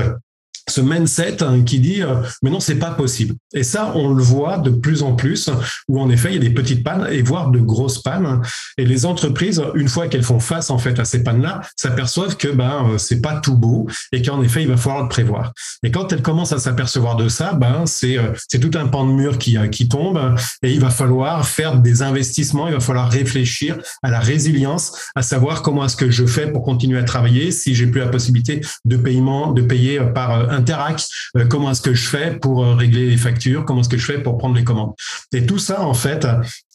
ce 0.67 0.81
mindset 0.81 1.43
hein, 1.43 1.61
qui 1.63 1.79
dit 1.79 2.01
euh, 2.01 2.15
mais 2.41 2.49
non 2.49 2.59
c'est 2.59 2.75
pas 2.75 2.91
possible. 2.91 3.35
Et 3.53 3.63
ça 3.63 3.91
on 3.95 4.13
le 4.13 4.23
voit 4.23 4.57
de 4.57 4.71
plus 4.71 5.03
en 5.03 5.13
plus 5.13 5.49
où 5.87 6.01
en 6.01 6.09
effet 6.09 6.29
il 6.29 6.35
y 6.35 6.37
a 6.37 6.49
des 6.49 6.53
petites 6.53 6.83
pannes 6.83 7.07
et 7.11 7.21
voire 7.21 7.51
de 7.51 7.59
grosses 7.59 8.01
pannes. 8.01 8.41
Et 8.77 8.85
les 8.85 9.05
entreprises 9.05 9.61
une 9.75 9.87
fois 9.87 10.07
qu'elles 10.07 10.23
font 10.23 10.39
face 10.39 10.69
en 10.69 10.77
fait 10.77 10.99
à 10.99 11.05
ces 11.05 11.23
pannes 11.23 11.41
là 11.41 11.61
s'aperçoivent 11.75 12.37
que 12.37 12.47
ben 12.47 12.87
euh, 12.89 12.97
c'est 12.97 13.21
pas 13.21 13.39
tout 13.39 13.55
beau 13.55 13.87
et 14.11 14.21
qu'en 14.21 14.41
effet 14.41 14.63
il 14.63 14.67
va 14.67 14.77
falloir 14.77 15.03
le 15.03 15.09
prévoir. 15.09 15.53
Et 15.83 15.91
quand 15.91 16.11
elles 16.11 16.23
commencent 16.23 16.53
à 16.53 16.59
s'apercevoir 16.59 17.15
de 17.15 17.29
ça 17.29 17.53
ben 17.53 17.85
c'est 17.85 18.17
euh, 18.17 18.33
c'est 18.49 18.59
tout 18.59 18.77
un 18.77 18.87
pan 18.87 19.05
de 19.05 19.11
mur 19.11 19.37
qui 19.37 19.57
qui 19.71 19.87
tombe 19.87 20.35
et 20.63 20.73
il 20.73 20.79
va 20.79 20.89
falloir 20.89 21.47
faire 21.47 21.77
des 21.77 22.01
investissements 22.01 22.67
il 22.67 22.73
va 22.73 22.79
falloir 22.79 23.09
réfléchir 23.11 23.77
à 24.01 24.09
la 24.09 24.19
résilience 24.19 24.93
à 25.13 25.21
savoir 25.21 25.61
comment 25.61 25.85
est-ce 25.85 25.95
que 25.95 26.09
je 26.09 26.25
fais 26.25 26.51
pour 26.51 26.63
continuer 26.63 26.97
à 26.97 27.03
travailler 27.03 27.51
si 27.51 27.75
j'ai 27.75 27.85
plus 27.85 27.99
la 27.99 28.07
possibilité 28.07 28.61
de 28.85 28.97
paiement 28.97 29.51
de 29.51 29.61
payer 29.61 29.99
par 30.13 30.54
Interact, 30.55 31.07
euh, 31.37 31.45
comment 31.45 31.71
est-ce 31.71 31.81
que 31.81 31.93
je 31.93 32.07
fais 32.07 32.31
pour 32.31 32.63
euh, 32.63 32.75
régler 32.75 33.09
les 33.09 33.17
factures, 33.17 33.65
comment 33.65 33.81
est-ce 33.81 33.89
que 33.89 33.97
je 33.97 34.05
fais 34.05 34.19
pour 34.19 34.37
prendre 34.37 34.55
les 34.55 34.63
commandes. 34.63 34.93
Et 35.33 35.45
tout 35.45 35.59
ça, 35.59 35.81
en 35.81 35.93
fait, 35.93 36.27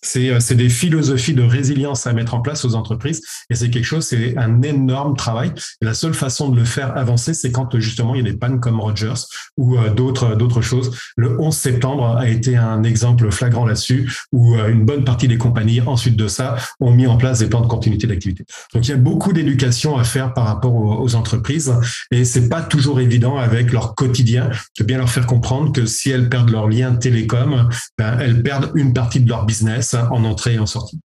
c'est, 0.02 0.30
euh, 0.30 0.40
c'est 0.40 0.54
des 0.54 0.68
philosophies 0.68 1.34
de 1.34 1.42
résilience 1.42 2.06
à 2.06 2.12
mettre 2.12 2.34
en 2.34 2.40
place 2.40 2.64
aux 2.64 2.74
entreprises 2.74 3.22
et 3.50 3.54
c'est 3.54 3.70
quelque 3.70 3.84
chose, 3.84 4.04
c'est 4.04 4.36
un 4.36 4.62
énorme 4.62 5.16
travail. 5.16 5.52
Et 5.80 5.84
la 5.84 5.94
seule 5.94 6.14
façon 6.14 6.48
de 6.48 6.56
le 6.56 6.64
faire 6.64 6.96
avancer, 6.96 7.34
c'est 7.34 7.52
quand 7.52 7.78
justement 7.78 8.14
il 8.14 8.24
y 8.24 8.28
a 8.28 8.30
des 8.30 8.36
pannes 8.36 8.60
comme 8.60 8.80
Rogers 8.80 9.26
ou 9.56 9.76
d'autres, 9.94 10.34
d'autres 10.34 10.62
choses. 10.62 10.90
Le 11.16 11.40
11 11.40 11.54
septembre 11.54 12.16
a 12.16 12.28
été 12.28 12.56
un 12.56 12.82
exemple 12.82 13.30
flagrant 13.30 13.64
là-dessus 13.64 14.10
où 14.32 14.56
une 14.56 14.84
bonne 14.84 15.04
partie 15.04 15.28
des 15.28 15.38
compagnies, 15.38 15.80
ensuite 15.80 16.16
de 16.16 16.28
ça, 16.28 16.56
ont 16.80 16.92
mis 16.92 17.06
en 17.06 17.16
place 17.16 17.40
des 17.40 17.46
plans 17.46 17.60
de 17.60 17.66
continuité 17.66 18.06
d'activité. 18.06 18.44
Donc 18.74 18.86
il 18.86 18.90
y 18.90 18.94
a 18.94 18.96
beaucoup 18.96 19.32
d'éducation 19.32 19.98
à 19.98 20.04
faire 20.04 20.32
par 20.34 20.46
rapport 20.46 20.74
aux, 20.74 21.02
aux 21.02 21.14
entreprises 21.14 21.72
et 22.10 22.24
c'est 22.24 22.48
pas 22.48 22.62
toujours 22.62 23.00
évident 23.00 23.36
avec 23.36 23.72
leur 23.72 23.94
quotidien, 23.94 24.50
de 24.78 24.84
bien 24.84 24.98
leur 24.98 25.10
faire 25.10 25.26
comprendre 25.26 25.72
que 25.72 25.86
si 25.86 26.10
elles 26.10 26.28
perdent 26.28 26.50
leur 26.50 26.68
lien 26.68 26.94
télécom, 26.94 27.68
ben, 27.98 28.18
elles 28.18 28.42
perdent 28.42 28.70
une 28.74 28.92
partie 28.92 29.20
de 29.20 29.28
leur 29.28 29.44
business 29.44 29.89
en 29.94 30.24
entrée 30.24 30.54
et 30.54 30.58
en 30.58 30.66
sortie. 30.66 31.00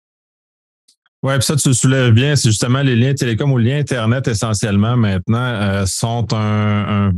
Oui, 1.22 1.32
puis 1.34 1.42
ça, 1.44 1.56
tu 1.56 1.68
le 1.68 1.74
soulèves 1.74 2.12
bien, 2.12 2.36
c'est 2.36 2.50
justement 2.50 2.82
les 2.82 2.96
liens 2.96 3.14
télécom 3.14 3.50
ou 3.50 3.56
liens 3.56 3.78
Internet 3.78 4.28
essentiellement 4.28 4.96
maintenant 4.96 5.38
euh, 5.38 5.86
sont 5.86 6.26
un, 6.32 7.12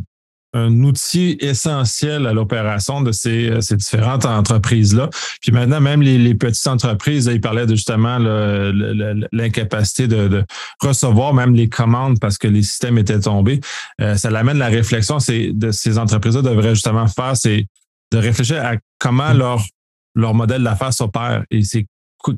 un 0.56 0.82
outil 0.82 1.36
essentiel 1.40 2.26
à 2.26 2.32
l'opération 2.32 3.00
de 3.00 3.12
ces, 3.12 3.50
euh, 3.50 3.60
ces 3.60 3.76
différentes 3.76 4.24
entreprises-là. 4.24 5.10
Puis 5.40 5.52
maintenant, 5.52 5.80
même 5.80 6.02
les, 6.02 6.34
petites 6.34 6.66
entreprises, 6.66 7.30
ils 7.32 7.40
parlaient 7.40 7.66
de 7.66 7.74
justement 7.74 8.18
l'incapacité 9.32 10.08
de, 10.08 10.44
recevoir 10.80 11.34
même 11.34 11.54
les 11.54 11.68
commandes 11.68 12.18
parce 12.20 12.38
que 12.38 12.48
les 12.48 12.62
systèmes 12.62 12.98
étaient 12.98 13.20
tombés. 13.20 13.60
Euh, 14.00 14.16
ça 14.16 14.30
l'amène 14.30 14.58
la 14.58 14.68
réflexion 14.68 15.18
c'est 15.18 15.50
de 15.52 15.70
ces 15.70 15.98
entreprises-là 15.98 16.42
devraient 16.42 16.74
justement 16.74 17.06
faire, 17.06 17.36
c'est 17.36 17.66
de 18.12 18.18
réfléchir 18.18 18.64
à 18.64 18.74
comment 18.98 19.34
mm. 19.34 19.38
leur, 19.38 19.64
leur 20.16 20.34
modèle 20.34 20.62
d'affaires 20.62 20.92
s'opère 20.92 21.44
et 21.50 21.62
c'est 21.62 21.86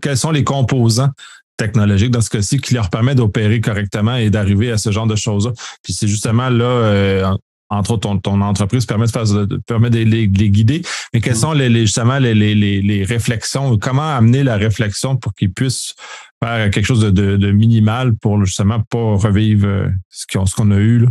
quels 0.03 0.19
sont 0.19 0.33
les 0.33 0.45
composants 0.45 1.11
technologiques 1.57 2.11
dans 2.11 2.21
ce 2.21 2.31
cas-ci 2.31 2.59
qui 2.59 2.75
leur 2.75 2.91
permettent 2.91 3.17
d'opérer 3.17 3.61
correctement 3.61 4.17
et 4.17 4.31
d'arriver 4.31 4.71
à 4.71 4.79
ce 4.79 4.93
genre 4.93 5.07
de 5.07 5.17
choses-là. 5.17 5.53
Puis 5.83 5.93
c'est 5.93 6.07
justement 6.07 6.51
là, 6.51 6.65
euh, 6.65 7.35
entre 7.71 7.93
autres, 7.93 8.21
ton, 8.21 8.41
entreprise 8.41 8.87
permet 8.87 9.07
de, 9.07 9.11
faire, 9.11 9.25
permet 9.67 9.91
de 9.91 9.99
les, 9.99 10.29
guider. 10.29 10.83
Mais 11.13 11.21
quelles 11.21 11.35
mm. 11.35 11.37
sont 11.37 11.53
les, 11.53 11.81
justement 11.81 12.19
les, 12.19 12.35
les, 12.35 13.05
réflexions, 13.05 13.77
comment 13.79 14.17
amener 14.17 14.43
la 14.43 14.57
réflexion 14.57 15.17
pour 15.17 15.35
qu'ils 15.35 15.53
puissent 15.53 15.95
faire 16.43 16.71
quelque 16.71 16.87
chose 16.87 17.01
de, 17.01 17.53
minimal 17.53 18.15
pour 18.17 18.45
justement 18.45 18.81
pas 18.81 19.17
revivre 19.17 19.67
euh, 19.67 19.89
ce 20.11 20.27
qu'on 20.55 20.71
a 20.71 20.77
eu? 20.77 21.01
Là? 21.01 21.09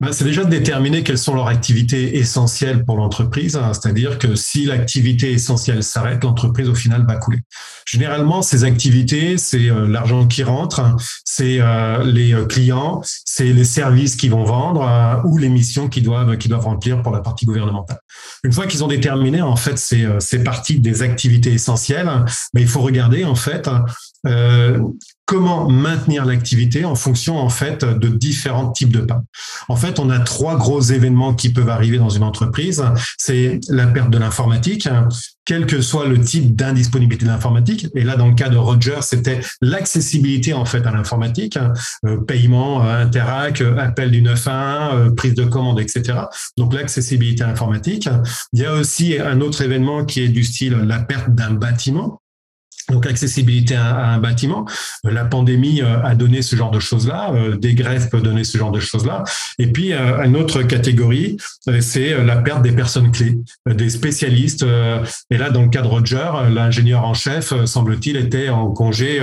Ben, 0.00 0.12
c'est 0.12 0.24
déjà 0.24 0.44
de 0.44 0.50
déterminer 0.50 1.02
quelles 1.02 1.18
sont 1.18 1.34
leurs 1.34 1.48
activités 1.48 2.18
essentielles 2.18 2.84
pour 2.84 2.96
l'entreprise. 2.96 3.56
Hein. 3.56 3.72
C'est-à-dire 3.74 4.20
que 4.20 4.36
si 4.36 4.64
l'activité 4.64 5.32
essentielle 5.32 5.82
s'arrête, 5.82 6.22
l'entreprise 6.22 6.68
au 6.68 6.74
final 6.74 7.04
va 7.04 7.16
couler. 7.16 7.40
Généralement, 7.84 8.40
ces 8.40 8.62
activités, 8.62 9.38
c'est 9.38 9.68
euh, 9.68 9.88
l'argent 9.88 10.28
qui 10.28 10.44
rentre, 10.44 10.78
hein. 10.78 10.94
c'est 11.24 11.58
euh, 11.60 12.04
les 12.04 12.32
euh, 12.32 12.44
clients, 12.44 13.02
c'est 13.02 13.52
les 13.52 13.64
services 13.64 14.14
qu'ils 14.14 14.30
vont 14.30 14.44
vendre 14.44 15.22
ou 15.24 15.36
les 15.36 15.48
missions 15.48 15.88
qu'ils 15.88 16.04
doivent, 16.04 16.38
qu'ils 16.38 16.50
doivent 16.50 16.66
remplir 16.66 17.02
pour 17.02 17.10
la 17.10 17.20
partie 17.20 17.44
gouvernementale. 17.44 17.98
Une 18.44 18.52
fois 18.52 18.68
qu'ils 18.68 18.84
ont 18.84 18.88
déterminé 18.88 19.42
en 19.42 19.56
fait 19.56 19.78
ces, 19.78 20.06
ces 20.20 20.44
parties 20.44 20.78
des 20.78 21.02
activités 21.02 21.52
essentielles, 21.52 22.06
ben, 22.54 22.60
il 22.60 22.68
faut 22.68 22.82
regarder 22.82 23.24
en 23.24 23.34
fait 23.34 23.68
euh, 24.26 24.78
comment 25.26 25.68
maintenir 25.68 26.24
l'activité 26.24 26.84
en 26.84 26.94
fonction 26.94 27.38
en 27.38 27.50
fait 27.50 27.84
de 27.84 28.08
différents 28.08 28.70
types 28.70 28.92
de 28.92 29.00
pas? 29.00 29.22
En 29.68 29.76
fait, 29.76 29.98
on 29.98 30.10
a 30.10 30.18
trois 30.18 30.56
gros 30.56 30.80
événements 30.80 31.34
qui 31.34 31.52
peuvent 31.52 31.68
arriver 31.68 31.98
dans 31.98 32.08
une 32.08 32.22
entreprise. 32.22 32.82
C'est 33.18 33.60
la 33.68 33.86
perte 33.86 34.10
de 34.10 34.18
l'informatique, 34.18 34.88
quel 35.44 35.66
que 35.66 35.80
soit 35.80 36.06
le 36.06 36.20
type 36.20 36.56
d'indisponibilité 36.56 37.26
de 37.26 37.30
l'informatique. 37.30 37.86
Et 37.94 38.02
là, 38.02 38.16
dans 38.16 38.28
le 38.28 38.34
cas 38.34 38.48
de 38.48 38.56
Roger, 38.56 38.98
c'était 39.02 39.40
l'accessibilité 39.60 40.54
en 40.54 40.64
fait 40.64 40.86
à 40.86 40.90
l'informatique, 40.90 41.58
euh, 42.04 42.18
paiement, 42.18 42.84
euh, 42.84 43.04
interac, 43.04 43.60
appel 43.60 44.10
du 44.10 44.22
911, 44.22 45.14
prise 45.14 45.34
de 45.34 45.44
commande, 45.44 45.80
etc. 45.80 46.20
Donc 46.56 46.74
l'accessibilité 46.74 47.44
à 47.44 47.48
l'informatique. 47.48 48.08
Il 48.52 48.60
y 48.60 48.64
a 48.66 48.74
aussi 48.74 49.18
un 49.18 49.40
autre 49.40 49.62
événement 49.62 50.04
qui 50.04 50.22
est 50.22 50.28
du 50.28 50.44
style 50.44 50.72
la 50.72 50.98
perte 50.98 51.30
d'un 51.34 51.52
bâtiment 51.52 52.20
donc 52.90 53.06
accessibilité 53.06 53.76
à, 53.76 54.08
un 54.08 54.18
bâtiment. 54.18 54.64
Euh, 55.06 55.10
la 55.10 55.24
pandémie 55.24 55.82
euh, 55.82 56.02
a 56.02 56.14
donné 56.14 56.42
ce 56.42 56.56
genre 56.56 56.70
de 56.70 56.80
choses-là, 56.80 57.32
euh, 57.34 57.56
des 57.56 57.74
grèves 57.74 58.08
peuvent 58.08 58.22
donner 58.22 58.44
ce 58.44 58.56
genre 58.56 58.70
de 58.70 58.80
choses-là. 58.80 59.24
Et 59.58 59.66
puis 59.66 59.92
une 59.92 60.36
autre 60.36 60.62
catégorie, 60.62 61.36
c'est 61.80 62.24
la 62.24 62.36
perte 62.36 62.62
des 62.62 62.72
personnes 62.72 63.10
clés, 63.10 63.38
des 63.66 63.90
spécialistes. 63.90 64.64
Et 65.30 65.38
là, 65.38 65.50
dans 65.50 65.62
le 65.62 65.68
cas 65.68 65.82
de 65.82 65.88
Roger, 65.88 66.30
l'ingénieur 66.50 67.04
en 67.04 67.14
chef, 67.14 67.52
semble-t-il, 67.64 68.16
était 68.16 68.48
en 68.48 68.70
congé 68.70 69.20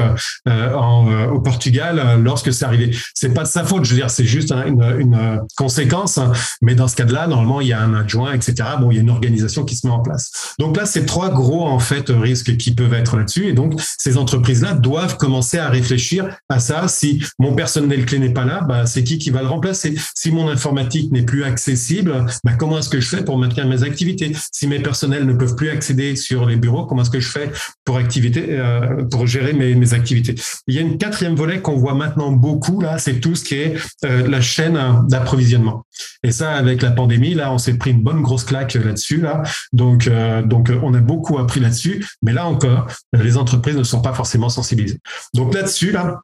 au 0.48 1.40
Portugal 1.40 2.20
lorsque 2.22 2.52
c'est 2.54 2.66
arrivé. 2.66 2.96
C'est 3.14 3.34
pas 3.34 3.44
de 3.44 3.48
sa 3.48 3.64
faute, 3.64 3.86
je 3.86 3.92
veux 3.92 3.98
dire, 3.98 4.10
c'est 4.10 4.26
juste 4.26 4.52
une, 4.52 4.84
une, 5.00 5.42
conséquence. 5.56 6.20
Mais 6.62 6.76
dans 6.76 6.88
ce 6.88 6.96
cas-là, 6.98 7.28
normalement, 7.28 7.62
il 7.62 7.68
y 7.68 7.74
a 7.74 7.80
un 7.80 7.94
adjoint, 7.94 8.34
etc. 8.34 8.56
Bon, 8.80 8.92
il 8.92 8.96
y 8.96 8.98
a 8.98 9.02
une 9.02 9.10
organisation 9.10 9.64
qui 9.64 9.76
se 9.76 9.88
met 9.88 9.94
en 9.94 10.02
place. 10.02 10.56
Donc 10.60 10.76
là, 10.76 10.86
c'est 10.86 11.06
trois 11.06 11.30
gros 11.30 11.66
en 11.66 11.80
fait 11.80 12.10
risques 12.10 12.58
qui 12.58 12.74
peuvent 12.74 12.94
être 12.94 13.18
là-dessus 13.18 13.55
donc, 13.56 13.80
ces 13.98 14.18
entreprises-là 14.18 14.74
doivent 14.74 15.18
commencer 15.18 15.58
à 15.58 15.70
réfléchir 15.70 16.28
à 16.50 16.60
ça. 16.60 16.88
Si 16.88 17.24
mon 17.40 17.56
personnel 17.56 18.06
clé 18.06 18.20
n'est 18.20 18.34
pas 18.34 18.46
là, 18.46 18.62
bah, 18.62 18.86
c'est 18.86 19.04
qui 19.04 19.18
qui 19.18 19.32
va 19.32 19.42
le 19.42 19.48
remplacer? 19.48 19.96
Si 20.16 20.32
mon 20.32 20.48
informatique 20.48 21.12
n'est 21.12 21.24
plus 21.24 21.44
accessible, 21.44 22.26
bah, 22.44 22.52
comment 22.58 22.78
est-ce 22.80 22.90
que 22.90 23.00
je 23.00 23.08
fais 23.08 23.24
pour 23.24 23.38
maintenir 23.38 23.68
mes 23.68 23.84
activités? 23.84 24.34
Si 24.52 24.68
mes 24.68 24.80
personnels 24.80 25.26
ne 25.26 25.34
peuvent 25.34 25.56
plus 25.56 25.70
accéder 25.70 26.16
sur 26.16 26.46
les 26.46 26.56
bureaux, 26.56 26.86
comment 26.86 27.02
est-ce 27.02 27.10
que 27.10 27.20
je 27.20 27.30
fais 27.30 27.52
pour, 27.84 27.98
euh, 27.98 29.04
pour 29.10 29.28
gérer 29.28 29.54
mes, 29.54 29.76
mes, 29.76 29.94
activités? 29.94 30.36
Il 30.68 30.76
y 30.76 30.78
a 30.78 30.82
une 30.82 30.98
quatrième 30.98 31.36
volet 31.36 31.62
qu'on 31.62 31.78
voit 31.78 31.96
maintenant 31.96 32.32
beaucoup, 32.32 32.82
là, 32.82 32.98
c'est 32.98 33.20
tout 33.20 33.36
ce 33.36 33.44
qui 33.44 33.56
est 33.56 33.76
euh, 34.04 34.28
la 34.28 34.42
chaîne 34.42 34.80
d'approvisionnement. 35.08 35.86
Et 36.24 36.32
ça, 36.32 36.54
avec 36.54 36.82
la 36.82 36.92
pandémie, 36.92 37.34
là, 37.34 37.54
on 37.54 37.58
s'est 37.58 37.76
pris 37.76 37.92
une 37.92 38.02
bonne 38.02 38.22
grosse 38.22 38.44
claque 38.44 38.74
là-dessus. 38.74 39.22
Là. 39.22 39.44
Donc, 39.74 40.08
euh, 40.08 40.42
donc, 40.42 40.72
on 40.84 40.94
a 40.94 41.00
beaucoup 41.00 41.38
appris 41.40 41.60
là-dessus. 41.60 42.06
Mais 42.22 42.34
là 42.34 42.48
encore, 42.48 42.88
les 43.14 43.38
entreprises 43.38 43.45
ne 43.54 43.84
sont 43.84 44.02
pas 44.02 44.14
forcément 44.14 44.50
sensibilisées. 44.50 45.00
Donc 45.34 45.54
là-dessus, 45.54 45.92
là, 45.92 46.22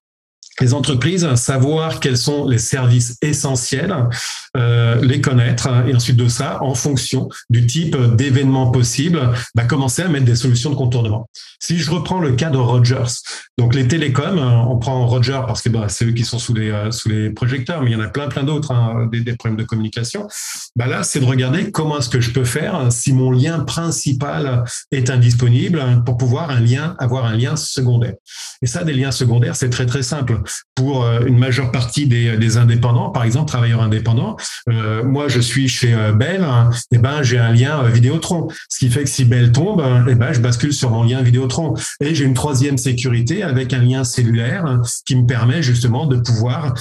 les 0.60 0.74
entreprises, 0.74 1.34
savoir 1.36 2.00
quels 2.00 2.18
sont 2.18 2.48
les 2.48 2.58
services 2.58 3.18
essentiels, 3.22 3.96
euh, 4.58 5.00
les 5.02 5.22
connaître, 5.22 5.70
et 5.88 5.96
ensuite 5.96 6.18
de 6.18 6.28
ça, 6.28 6.62
en 6.62 6.76
fonction 6.76 7.30
du 7.50 7.66
type 7.66 7.96
d'événement 8.16 8.70
possible, 8.70 9.32
bah, 9.56 9.64
commencer 9.64 10.02
à 10.02 10.10
mettre 10.10 10.26
des 10.26 10.36
solutions 10.36 10.70
de 10.70 10.76
contournement. 10.76 11.30
Si 11.60 11.78
je 11.78 11.90
reprends 11.90 12.20
le 12.20 12.34
cas 12.34 12.50
de 12.50 12.58
Rogers, 12.58 13.22
donc 13.58 13.74
les 13.76 13.88
télécoms, 13.88 14.40
on 14.40 14.78
prend 14.78 15.06
Rogers 15.06 15.42
parce 15.48 15.62
que 15.62 15.70
bah, 15.70 15.86
c'est 15.88 16.06
eux 16.06 16.12
qui 16.12 16.26
sont 16.26 16.40
sous 16.40 16.54
les, 16.54 16.70
euh, 16.70 16.92
sous 16.92 17.10
les 17.10 17.30
projecteurs, 17.30 17.82
mais 17.82 17.92
il 17.92 17.94
y 17.94 17.96
en 17.96 18.04
a 18.04 18.10
plein, 18.10 18.28
plein 18.28 18.44
d'autres, 18.44 18.72
hein, 18.72 19.08
des, 19.12 19.22
des, 19.22 19.36
problèmes 19.36 19.58
de 19.58 19.64
communication. 19.64 20.28
Bah 20.76 20.88
là, 20.88 21.04
c'est 21.04 21.20
de 21.20 21.26
regarder 21.26 21.72
comment 21.72 22.00
est-ce 22.00 22.10
que 22.10 22.20
je 22.20 22.32
peux 22.32 22.44
faire 22.44 22.92
si 22.92 23.14
mon 23.14 23.32
lien 23.32 23.60
principal 23.60 24.64
est 24.92 25.10
indisponible 25.10 25.82
pour 26.06 26.18
pouvoir 26.18 26.50
un 26.50 26.60
lien, 26.60 26.96
avoir 27.00 27.26
un 27.26 27.36
lien 27.36 27.56
secondaire. 27.56 28.16
Et 28.62 28.68
ça, 28.68 28.84
des 28.84 28.94
liens 28.94 29.12
secondaires, 29.12 29.56
c'est 29.56 29.70
très, 29.70 29.86
très 29.86 30.04
simple 30.04 30.41
pour 30.76 31.04
euh, 31.04 31.22
une 31.26 31.38
majeure 31.38 31.72
partie 31.72 32.08
des, 32.08 32.58
indépendants, 32.58 33.10
par 33.10 33.24
exemple 33.24 33.48
travailleurs 33.48 33.82
indépendants. 33.82 34.36
Euh, 34.70 35.04
moi, 35.04 35.28
je 35.28 35.40
suis 35.40 35.70
chez 35.70 35.94
euh, 35.94 36.12
Bell, 36.12 36.44
hein, 36.44 36.70
et 36.92 36.98
ben 36.98 37.22
j'ai 37.22 37.38
un 37.38 37.54
lien 37.54 37.84
Vidéotron, 37.84 38.50
ce 38.68 38.80
qui 38.80 38.90
fait 38.90 39.04
que 39.04 39.10
si 39.10 39.24
Bell 39.26 39.52
tombe, 39.52 39.82
et 40.10 40.16
ben 40.16 40.34
je 40.34 40.40
bascule 40.40 40.74
sur 40.74 40.92
mon 40.92 41.04
lien 41.04 41.22
Vidéotron. 41.22 41.76
Et 42.02 42.14
j'ai 42.14 42.26
une 42.26 42.34
troisième 42.34 42.78
sécurité 42.78 43.44
avec 43.44 43.74
un 43.74 43.80
lien 43.80 44.04
cellulaire 44.04 44.66
hein, 44.66 44.82
qui 45.06 45.16
me 45.16 45.26
permet 45.26 45.62
justement 45.62 46.06
de 46.06 46.18
pouvoir 46.18 46.74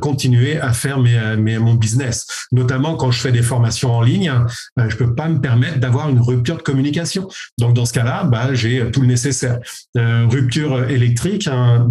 continuer 0.00 0.58
à 0.58 0.72
faire 0.72 0.98
mes, 0.98 1.58
mon 1.58 1.74
business. 1.74 2.26
Notamment 2.52 2.96
quand 2.96 3.10
je 3.10 3.20
fais 3.20 3.32
des 3.32 3.42
formations 3.42 3.92
en 3.92 4.02
ligne, 4.02 4.32
je 4.76 4.96
peux 4.96 5.14
pas 5.14 5.28
me 5.28 5.40
permettre 5.40 5.78
d'avoir 5.78 6.08
une 6.08 6.20
rupture 6.20 6.56
de 6.56 6.62
communication. 6.62 7.28
Donc 7.58 7.74
dans 7.74 7.84
ce 7.84 7.92
cas-là, 7.92 8.24
bah, 8.24 8.54
j'ai 8.54 8.90
tout 8.90 9.00
le 9.00 9.08
nécessaire. 9.08 9.58
rupture 9.94 10.88
électrique, 10.90 11.48
hein, 11.48 11.86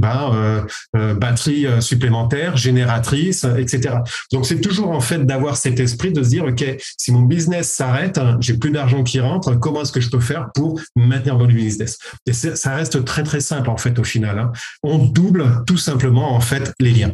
euh, 0.95 1.14
batterie 1.15 1.65
euh, 1.65 1.81
supplémentaire, 1.81 2.57
génératrice, 2.57 3.43
euh, 3.43 3.57
etc. 3.57 3.95
Donc 4.31 4.45
c'est 4.45 4.61
toujours 4.61 4.91
en 4.91 4.99
fait 4.99 5.25
d'avoir 5.25 5.57
cet 5.57 5.79
esprit 5.79 6.11
de 6.11 6.23
se 6.23 6.29
dire 6.29 6.45
ok, 6.45 6.77
si 6.97 7.11
mon 7.11 7.21
business 7.21 7.71
s'arrête, 7.71 8.19
j'ai 8.39 8.57
plus 8.57 8.71
d'argent 8.71 9.03
qui 9.03 9.19
rentre, 9.19 9.55
comment 9.55 9.81
est-ce 9.81 9.91
que 9.91 10.01
je 10.01 10.09
peux 10.09 10.19
faire 10.19 10.49
pour 10.53 10.79
maintenir 10.95 11.37
le 11.37 11.47
business? 11.47 11.97
Et 12.25 12.33
ça 12.33 12.75
reste 12.75 13.03
très 13.05 13.23
très 13.23 13.39
simple 13.39 13.69
en 13.69 13.77
fait 13.77 13.97
au 13.99 14.03
final. 14.03 14.39
Hein. 14.39 14.51
On 14.83 14.97
double 14.97 15.63
tout 15.65 15.77
simplement 15.77 16.33
en 16.33 16.39
fait 16.39 16.73
les 16.79 16.91
liens. 16.91 17.11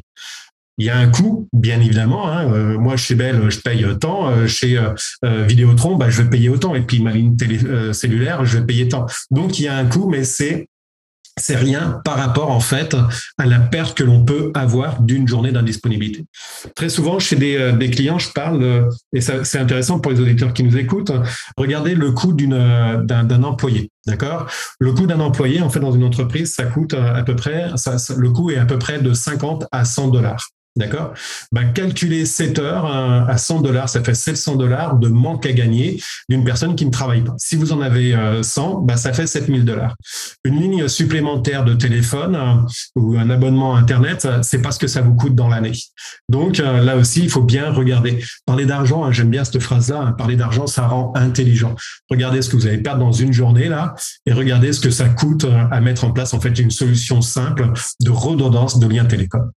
Il 0.78 0.86
y 0.86 0.90
a 0.90 0.98
un 0.98 1.10
coût, 1.10 1.48
bien 1.54 1.80
évidemment. 1.80 2.32
Hein. 2.32 2.78
moi, 2.80 2.98
chez 2.98 3.14
Bell, 3.14 3.52
je 3.52 3.60
paye 3.60 3.86
tant. 4.00 4.48
chez 4.48 4.82
Vidéotron, 5.22 5.96
bah, 5.96 6.10
je 6.10 6.24
vais 6.24 6.30
payer 6.30 6.50
autant. 6.50 6.74
Et 6.74 6.82
puis 6.82 7.04
ma 7.04 7.12
ligne 7.12 7.36
télé, 7.36 7.60
cellulaire, 7.94 8.46
je 8.46 8.58
vais 8.58 8.66
payer 8.66 8.88
tant. 8.88 9.06
Donc, 9.30 9.60
il 9.60 9.66
y 9.66 9.68
a 9.68 9.78
un 9.78 9.86
coût, 9.86 10.10
mais 10.10 10.24
c'est 10.24 10.70
c'est 11.38 11.56
rien 11.56 12.02
par 12.04 12.18
rapport 12.18 12.52
en 12.52 12.60
fait 12.60 12.96
à 13.38 13.46
la 13.46 13.60
perte 13.60 13.98
que 13.98 14.04
l'on 14.04 14.24
peut 14.24 14.52
avoir 14.54 15.02
d'une 15.02 15.28
journée 15.28 15.52
d'indisponibilité. 15.52 16.26
Très 16.76 16.90
souvent, 16.90 17.20
chez 17.20 17.36
des, 17.36 17.58
euh, 17.58 17.90
clients, 17.90 18.20
je 18.20 18.32
parle, 18.32 18.64
euh, 18.64 18.90
et 19.14 19.22
c'est 19.22 19.58
intéressant 19.58 20.00
pour 20.00 20.12
les 20.12 20.20
auditeurs 20.20 20.54
qui 20.54 20.64
nous 20.64 20.78
écoutent, 20.78 21.12
regardez 21.58 21.96
le 21.96 22.12
coût 22.12 22.36
euh, 22.40 23.04
d'un 23.04 23.44
employé. 23.44 23.90
D'accord? 24.08 24.48
Le 24.80 24.94
coût 24.94 25.06
d'un 25.06 25.20
employé, 25.20 25.62
en 25.62 25.70
fait, 25.70 25.80
dans 25.80 25.92
une 25.92 26.04
entreprise, 26.04 26.54
ça 26.54 26.64
coûte 26.64 26.94
à 26.94 27.22
peu 27.24 27.36
près, 27.36 27.68
le 28.18 28.32
coût 28.32 28.52
est 28.52 28.58
à 28.58 28.66
peu 28.66 28.80
près 28.80 29.00
de 29.00 29.14
50 29.14 29.66
à 29.72 29.86
100 29.86 30.08
dollars. 30.10 30.50
D'accord? 30.76 31.14
Bah, 31.52 31.66
Calculer 31.66 32.26
7 32.26 32.60
heures 32.60 32.86
à 32.86 33.38
100 33.38 33.62
dollars, 33.62 33.90
ça 33.90 34.04
fait 34.04 34.14
700 34.14 34.56
dollars 34.56 34.98
de 34.98 35.10
manque 35.10 35.46
à 35.46 35.52
gagner 35.52 36.02
d'une 36.30 36.44
personne 36.44 36.76
qui 36.76 36.86
ne 36.86 36.92
travaille 36.92 37.24
pas. 37.24 37.36
Si 37.38 37.56
vous 37.56 37.74
en 37.74 37.82
avez 37.82 38.16
100, 38.42 38.82
bah, 38.82 38.98
ça 38.98 39.14
fait 39.14 39.28
7000 39.28 39.66
dollars. 39.66 39.96
Une 40.44 40.60
ligne 40.60 40.88
supplémentaire 40.88 41.66
de 41.66 41.74
téléphone 41.74 42.36
euh, 42.36 42.56
ou 42.96 43.18
un 43.18 43.30
abonnement 43.30 43.76
Internet, 43.76 44.28
c'est 44.42 44.62
pas 44.62 44.72
ce 44.72 44.80
que 44.80 44.88
ça 44.88 45.02
vous 45.02 45.16
coûte 45.16 45.36
dans 45.36 45.48
l'année. 45.48 45.74
Donc 46.30 46.60
euh, 46.60 46.82
là 46.82 46.98
aussi, 46.98 47.22
il 47.22 47.30
faut 47.30 47.44
bien 47.44 47.72
regarder. 47.72 48.24
Parler 48.46 48.66
d'argent, 48.66 49.04
hein, 49.04 49.12
j'aime 49.12 49.30
bien 49.30 49.44
cette 49.44 49.60
phrase-là, 49.60 50.02
hein, 50.02 50.12
parler 50.14 50.36
d'argent, 50.36 50.68
ça 50.68 50.88
rend 50.88 51.12
intelligent. 51.16 51.76
Regardez 52.10 52.42
ce 52.42 52.50
que 52.50 52.56
vous 52.56 52.68
allez 52.68 52.80
perdre 52.80 53.00
dans 53.00 53.12
une 53.12 53.34
journée 53.34 53.68
là 53.68 53.96
et 54.26 54.34
regardez 54.34 54.74
ce 54.74 54.80
que 54.80 54.90
ça 54.92 55.10
coûte 55.10 55.46
euh, 55.46 55.66
à 55.72 55.82
mettre 55.82 56.04
en 56.04 56.12
place 56.12 56.34
en 56.34 56.40
fait 56.40 56.58
une 56.60 56.72
solution 56.72 57.22
simple 57.22 57.72
de 58.00 58.10
redondance 58.10 58.80
de 58.80 58.88
lien 58.88 59.06
télécom. 59.06 59.52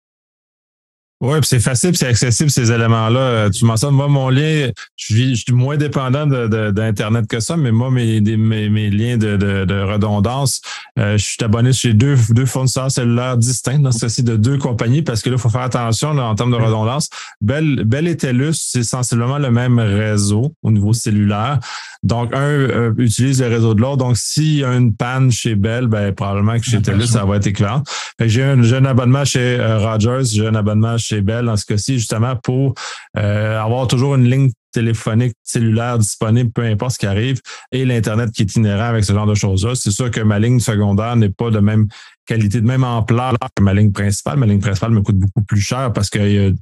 Oui, 1.24 1.38
c'est 1.42 1.58
facile, 1.58 1.96
c'est 1.96 2.08
accessible 2.08 2.50
ces 2.50 2.70
éléments-là. 2.70 3.18
Euh, 3.18 3.50
tu 3.50 3.64
mentionnes, 3.64 3.94
moi, 3.94 4.08
mon 4.08 4.28
lien, 4.28 4.68
je 4.96 5.34
suis, 5.34 5.52
moins 5.52 5.78
dépendant 5.78 6.26
d'Internet 6.26 7.26
que 7.26 7.40
ça, 7.40 7.56
mais 7.56 7.72
moi, 7.72 7.90
mes, 7.90 8.20
mes, 8.20 8.68
mes 8.68 8.90
liens 8.90 9.16
de, 9.16 9.36
de, 9.38 9.80
redondance, 9.80 10.60
euh, 10.98 11.16
je 11.16 11.24
suis 11.24 11.42
abonné 11.42 11.72
chez 11.72 11.94
deux, 11.94 12.16
deux 12.28 12.44
fournisseurs 12.44 12.90
cellulaires 12.90 13.38
distincts, 13.38 13.78
dans 13.78 13.90
ce 13.90 14.00
cas-ci 14.00 14.22
de 14.22 14.36
deux 14.36 14.58
compagnies, 14.58 15.00
parce 15.00 15.22
que 15.22 15.30
là, 15.30 15.36
il 15.36 15.40
faut 15.40 15.48
faire 15.48 15.62
attention 15.62 16.10
en 16.10 16.34
termes 16.34 16.50
de 16.50 16.56
redondance. 16.56 17.08
Bell, 17.40 17.84
Bell 17.86 18.06
et 18.06 18.18
TELUS, 18.18 18.52
c'est 18.52 18.84
sensiblement 18.84 19.38
le 19.38 19.50
même 19.50 19.78
réseau 19.78 20.52
au 20.62 20.70
niveau 20.70 20.92
cellulaire. 20.92 21.58
Donc, 22.02 22.34
un 22.34 22.40
euh, 22.40 22.92
utilise 22.98 23.40
le 23.40 23.48
réseau 23.48 23.72
de 23.72 23.80
l'autre. 23.80 23.96
Donc, 23.96 24.18
s'il 24.18 24.56
y 24.56 24.64
a 24.64 24.74
une 24.74 24.94
panne 24.94 25.30
chez 25.30 25.54
Bell, 25.54 25.86
ben, 25.86 26.12
probablement 26.12 26.58
que 26.58 26.64
chez 26.66 26.82
TELUS, 26.82 27.06
ça 27.06 27.24
va 27.24 27.36
être 27.36 27.46
équivalent. 27.46 27.82
J'ai 28.20 28.44
un, 28.44 28.62
un 28.62 28.84
abonnement 28.84 29.24
chez 29.24 29.56
Rogers, 29.58 30.24
j'ai 30.30 30.46
un 30.46 30.54
abonnement 30.54 30.98
chez 30.98 31.13
chez 31.14 31.42
dans 31.42 31.56
ce 31.56 31.66
cas-ci, 31.66 31.98
justement, 31.98 32.36
pour 32.36 32.74
avoir 33.14 33.86
toujours 33.88 34.14
une 34.14 34.28
ligne 34.28 34.50
téléphonique 34.72 35.34
cellulaire 35.44 35.98
disponible, 35.98 36.50
peu 36.50 36.62
importe 36.62 36.94
ce 36.94 36.98
qui 36.98 37.06
arrive, 37.06 37.40
et 37.70 37.84
l'Internet 37.84 38.32
qui 38.32 38.42
est 38.42 38.56
inhérent 38.56 38.86
avec 38.86 39.04
ce 39.04 39.12
genre 39.12 39.26
de 39.26 39.36
choses-là. 39.36 39.76
C'est 39.76 39.92
sûr 39.92 40.10
que 40.10 40.20
ma 40.20 40.40
ligne 40.40 40.58
secondaire 40.58 41.14
n'est 41.14 41.28
pas 41.30 41.50
de 41.50 41.60
même 41.60 41.86
qualité, 42.26 42.60
de 42.60 42.66
même 42.66 42.82
ampleur 42.82 43.34
que 43.54 43.62
ma 43.62 43.72
ligne 43.72 43.92
principale. 43.92 44.38
Ma 44.38 44.46
ligne 44.46 44.60
principale 44.60 44.90
me 44.90 45.02
coûte 45.02 45.18
beaucoup 45.18 45.42
plus 45.44 45.60
cher 45.60 45.92
parce 45.92 46.10
que 46.10 46.54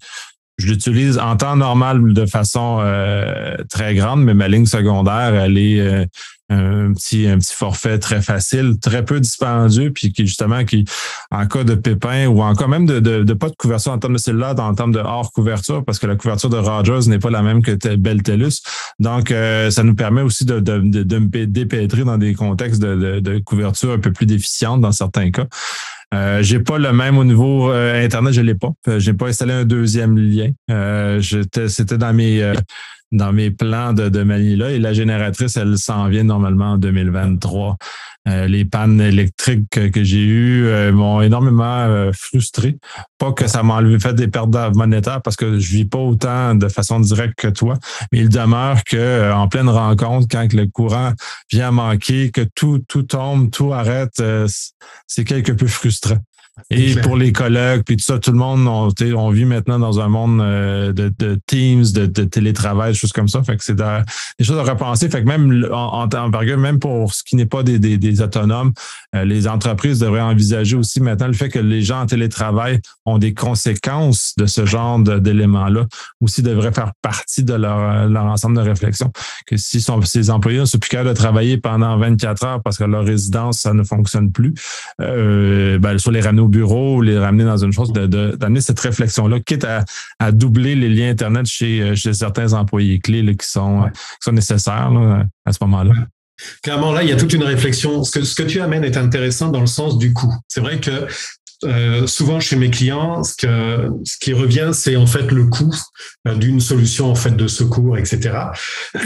je 0.59 0.67
l'utilise 0.67 1.19
en 1.19 1.37
temps 1.37 1.57
normal 1.57 2.13
de 2.13 2.27
façon 2.27 2.79
euh, 2.81 3.57
très 3.71 3.95
grande, 3.95 4.23
mais 4.23 4.35
ma 4.35 4.49
ligne 4.49 4.67
secondaire, 4.67 5.35
elle 5.35 5.59
est 5.59 5.81
euh, 5.81 6.05
un 6.51 6.93
petit 6.93 7.27
un 7.27 7.39
petit 7.39 7.55
forfait 7.55 7.99
très 7.99 8.21
facile, 8.21 8.75
très 8.81 9.05
peu 9.05 9.21
dispendieux, 9.21 9.91
puis 9.91 10.13
qui 10.13 10.27
justement 10.27 10.65
qui 10.65 10.85
en 11.31 11.47
cas 11.47 11.65
de 11.65 11.75
pépin 11.75 12.27
ou 12.27 12.43
en 12.43 12.55
cas 12.55 12.67
même 12.67 12.87
de, 12.87 13.01
de, 13.01 13.35
pas 13.35 13.49
de 13.49 13.57
couverture 13.57 13.93
en 13.93 13.99
termes 13.99 14.13
de 14.15 14.19
cellulaire, 14.19 14.55
en 14.59 14.75
termes 14.75 14.93
de 14.93 14.99
hors 14.99 15.33
couverture, 15.33 15.85
parce 15.85 15.99
que 15.99 16.07
la 16.07 16.17
couverture 16.17 16.51
de 16.51 16.59
Rogers 16.59 17.09
n'est 17.09 17.19
pas 17.19 17.31
la 17.31 17.43
même 17.43 17.63
que 17.63 17.97
Bell 17.97 18.23
Telus. 18.23 18.61
Donc 18.99 19.31
euh, 19.31 19.71
ça 19.71 19.83
nous 19.83 19.95
permet 19.95 20.23
aussi 20.23 20.45
de, 20.45 20.61
de, 20.61 20.79
de, 20.79 21.19
me 21.19 21.47
dépêtrer 21.47 22.05
dans 22.05 22.19
des 22.19 22.35
contextes 22.35 22.81
de, 22.81 23.21
de, 23.21 23.39
couverture 23.39 23.93
un 23.93 23.99
peu 23.99 24.13
plus 24.13 24.27
déficientes 24.27 24.81
dans 24.81 24.93
certains 24.93 25.31
cas. 25.31 25.47
Euh, 26.13 26.43
j'ai 26.43 26.61
pas 26.61 26.79
le 26.79 26.93
même 26.93 27.17
au 27.17 27.25
niveau 27.25 27.71
euh, 27.71 28.05
internet, 28.05 28.35
je 28.35 28.41
l'ai 28.43 28.55
pas. 28.55 28.71
J'ai 28.99 29.15
pas 29.15 29.29
installé 29.29 29.53
un 29.53 29.65
deuxième 29.65 30.19
lien. 30.19 30.51
Euh, 30.71 31.21
c'était 31.23 31.99
dans 31.99 32.13
mes 32.13 32.43
euh, 32.43 32.55
dans 33.13 33.33
mes 33.33 33.51
plans 33.51 33.93
de, 33.93 34.09
de 34.09 34.21
là 34.57 34.71
et 34.71 34.79
la 34.79 34.93
génératrice, 34.93 35.57
elle 35.57 35.79
s'en 35.79 36.09
vient 36.09 36.25
normalement 36.25 36.73
en 36.73 36.79
2023. 36.79 37.77
Euh, 38.29 38.47
les 38.47 38.65
pannes 38.65 39.01
électriques 39.01 39.69
que, 39.69 40.05
j'ai 40.05 40.23
eues 40.23 40.67
euh, 40.67 40.93
m'ont 40.93 41.23
énormément 41.23 41.65
euh, 41.65 42.13
frustré. 42.15 42.79
Pas 43.19 43.33
que 43.33 43.49
ça 43.49 43.65
m'a 43.65 43.75
enlevé 43.75 43.99
fait 43.99 44.15
des 44.15 44.29
pertes 44.29 44.55
monétaires 44.77 45.21
parce 45.23 45.35
que 45.35 45.59
je 45.59 45.73
vis 45.73 45.85
pas 45.85 45.99
autant 45.99 46.55
de 46.55 46.69
façon 46.69 47.01
directe 47.01 47.35
que 47.37 47.49
toi, 47.49 47.79
mais 48.13 48.21
il 48.21 48.29
demeure 48.29 48.85
que 48.85 49.33
en 49.33 49.49
pleine 49.49 49.69
rencontre, 49.69 50.29
quand 50.31 50.53
le 50.53 50.67
courant 50.67 51.13
vient 51.51 51.73
manquer, 51.73 52.31
que 52.31 52.43
tout 52.55 52.81
tout 52.87 53.03
tombe, 53.03 53.51
tout 53.51 53.73
arrête, 53.73 54.23
c'est 55.09 55.25
quelque 55.25 55.53
peu 55.53 55.67
frustrant. 55.67 56.19
Et 56.71 56.95
pour 56.97 57.17
les 57.17 57.33
collègues, 57.33 57.83
puis 57.85 57.97
tout 57.97 58.05
ça, 58.05 58.19
tout 58.19 58.31
le 58.31 58.37
monde, 58.37 58.67
on, 58.67 58.91
on 59.17 59.31
vit 59.31 59.47
maintenant 59.47 59.79
dans 59.79 60.01
un 60.01 60.09
monde 60.09 60.41
euh, 60.41 60.93
de, 60.93 61.13
de 61.19 61.39
Teams, 61.47 61.85
de, 61.93 62.05
de, 62.05 62.25
télétravail, 62.25 62.93
des 62.93 62.99
choses 62.99 63.13
comme 63.13 63.29
ça. 63.29 63.43
Fait 63.43 63.57
que 63.57 63.65
c'est 63.65 63.77
des 63.77 64.45
choses 64.45 64.59
à 64.59 64.63
repenser. 64.63 65.09
Fait 65.09 65.23
que 65.23 65.29
même 65.29 65.67
en, 65.73 66.09
en 66.09 66.59
même 66.59 66.79
pour 66.79 67.15
ce 67.15 67.23
qui 67.25 67.37
n'est 67.37 67.47
pas 67.47 67.63
des, 67.63 67.79
des, 67.79 67.97
des 67.97 68.21
autonomes, 68.21 68.73
euh, 69.15 69.25
les 69.25 69.49
entreprises 69.49 69.99
devraient 69.99 70.21
envisager 70.21 70.77
aussi 70.77 71.01
maintenant 71.01 71.27
le 71.27 71.33
fait 71.33 71.49
que 71.49 71.59
les 71.59 71.83
gens 71.83 72.03
en 72.03 72.07
télétravail 72.07 72.81
ont 73.07 73.19
des 73.19 73.33
conséquences 73.33 74.35
de 74.37 74.47
ce 74.47 74.67
genre 74.67 74.99
d'éléments-là, 74.99 75.87
aussi 76.21 76.43
devraient 76.43 76.73
faire 76.73 76.93
partie 77.01 77.45
de 77.45 77.55
leur, 77.55 78.09
leur 78.09 78.25
ensemble 78.25 78.57
de 78.57 78.63
réflexion. 78.63 79.11
Que 79.47 79.57
si 79.57 79.81
son, 79.81 80.03
ces 80.03 80.29
employés 80.29 80.61
ne 80.61 80.65
sont 80.67 80.79
plus 80.79 80.91
capables 80.91 81.09
de 81.11 81.15
travailler 81.15 81.57
pendant 81.57 81.97
24 81.97 82.45
heures 82.45 82.63
parce 82.63 82.77
que 82.77 82.85
leur 82.85 83.05
résidence, 83.05 83.61
ça 83.61 83.73
ne 83.73 83.83
fonctionne 83.83 84.31
plus, 84.33 84.55
euh, 85.01 85.79
ben, 85.79 85.99
sur 85.99 86.11
les 86.11 86.21
ramener 86.21 86.42
au 86.43 86.49
bureau, 86.49 87.01
les 87.01 87.19
ramener 87.19 87.45
dans 87.45 87.57
une 87.57 87.73
chose, 87.73 87.93
d'amener 87.93 88.61
cette 88.61 88.81
réflexion-là, 88.81 89.41
quitte 89.41 89.65
à, 89.65 90.33
doubler 90.33 90.75
les 90.75 90.89
liens 90.89 91.11
Internet 91.11 91.47
chez, 91.47 91.95
chez 91.97 92.13
certains 92.13 92.53
employés 92.53 93.01
clés 93.01 93.25
qui, 93.37 93.47
sont, 93.47 93.91
sont 94.21 94.33
nécessaires 94.33 94.93
à 95.45 95.53
ce 95.53 95.59
moment-là. 95.63 95.95
Clairement, 96.63 96.93
là, 96.93 97.03
il 97.03 97.09
y 97.09 97.13
a 97.13 97.17
toute 97.17 97.33
une 97.33 97.45
réflexion. 97.45 98.05
Ce 98.05 98.11
que, 98.11 98.25
ce 98.25 98.35
que 98.35 98.43
tu 98.43 98.61
amènes 98.61 98.85
est 98.85 98.97
intéressant 98.97 99.49
dans 99.49 99.61
le 99.61 99.67
sens 99.67 99.99
du 99.99 100.13
coût. 100.13 100.35
C'est 100.49 100.61
vrai 100.61 100.81
que 100.81 101.07
euh, 101.65 102.07
souvent 102.07 102.41
chez 102.41 102.57
mes 102.57 102.71
clients, 102.71 103.23
ce, 103.23 103.35
qui 104.21 104.33
revient, 104.33 104.71
c'est 104.73 104.97
en 104.97 105.07
fait 105.07 105.31
le 105.31 105.47
coût 105.47 105.75
euh, 106.27 106.35
d'une 106.35 106.61
solution 106.61 107.11
en 107.11 107.15
fait 107.15 107.37
de 107.37 107.47
secours, 107.47 107.99
etc. 107.99 108.37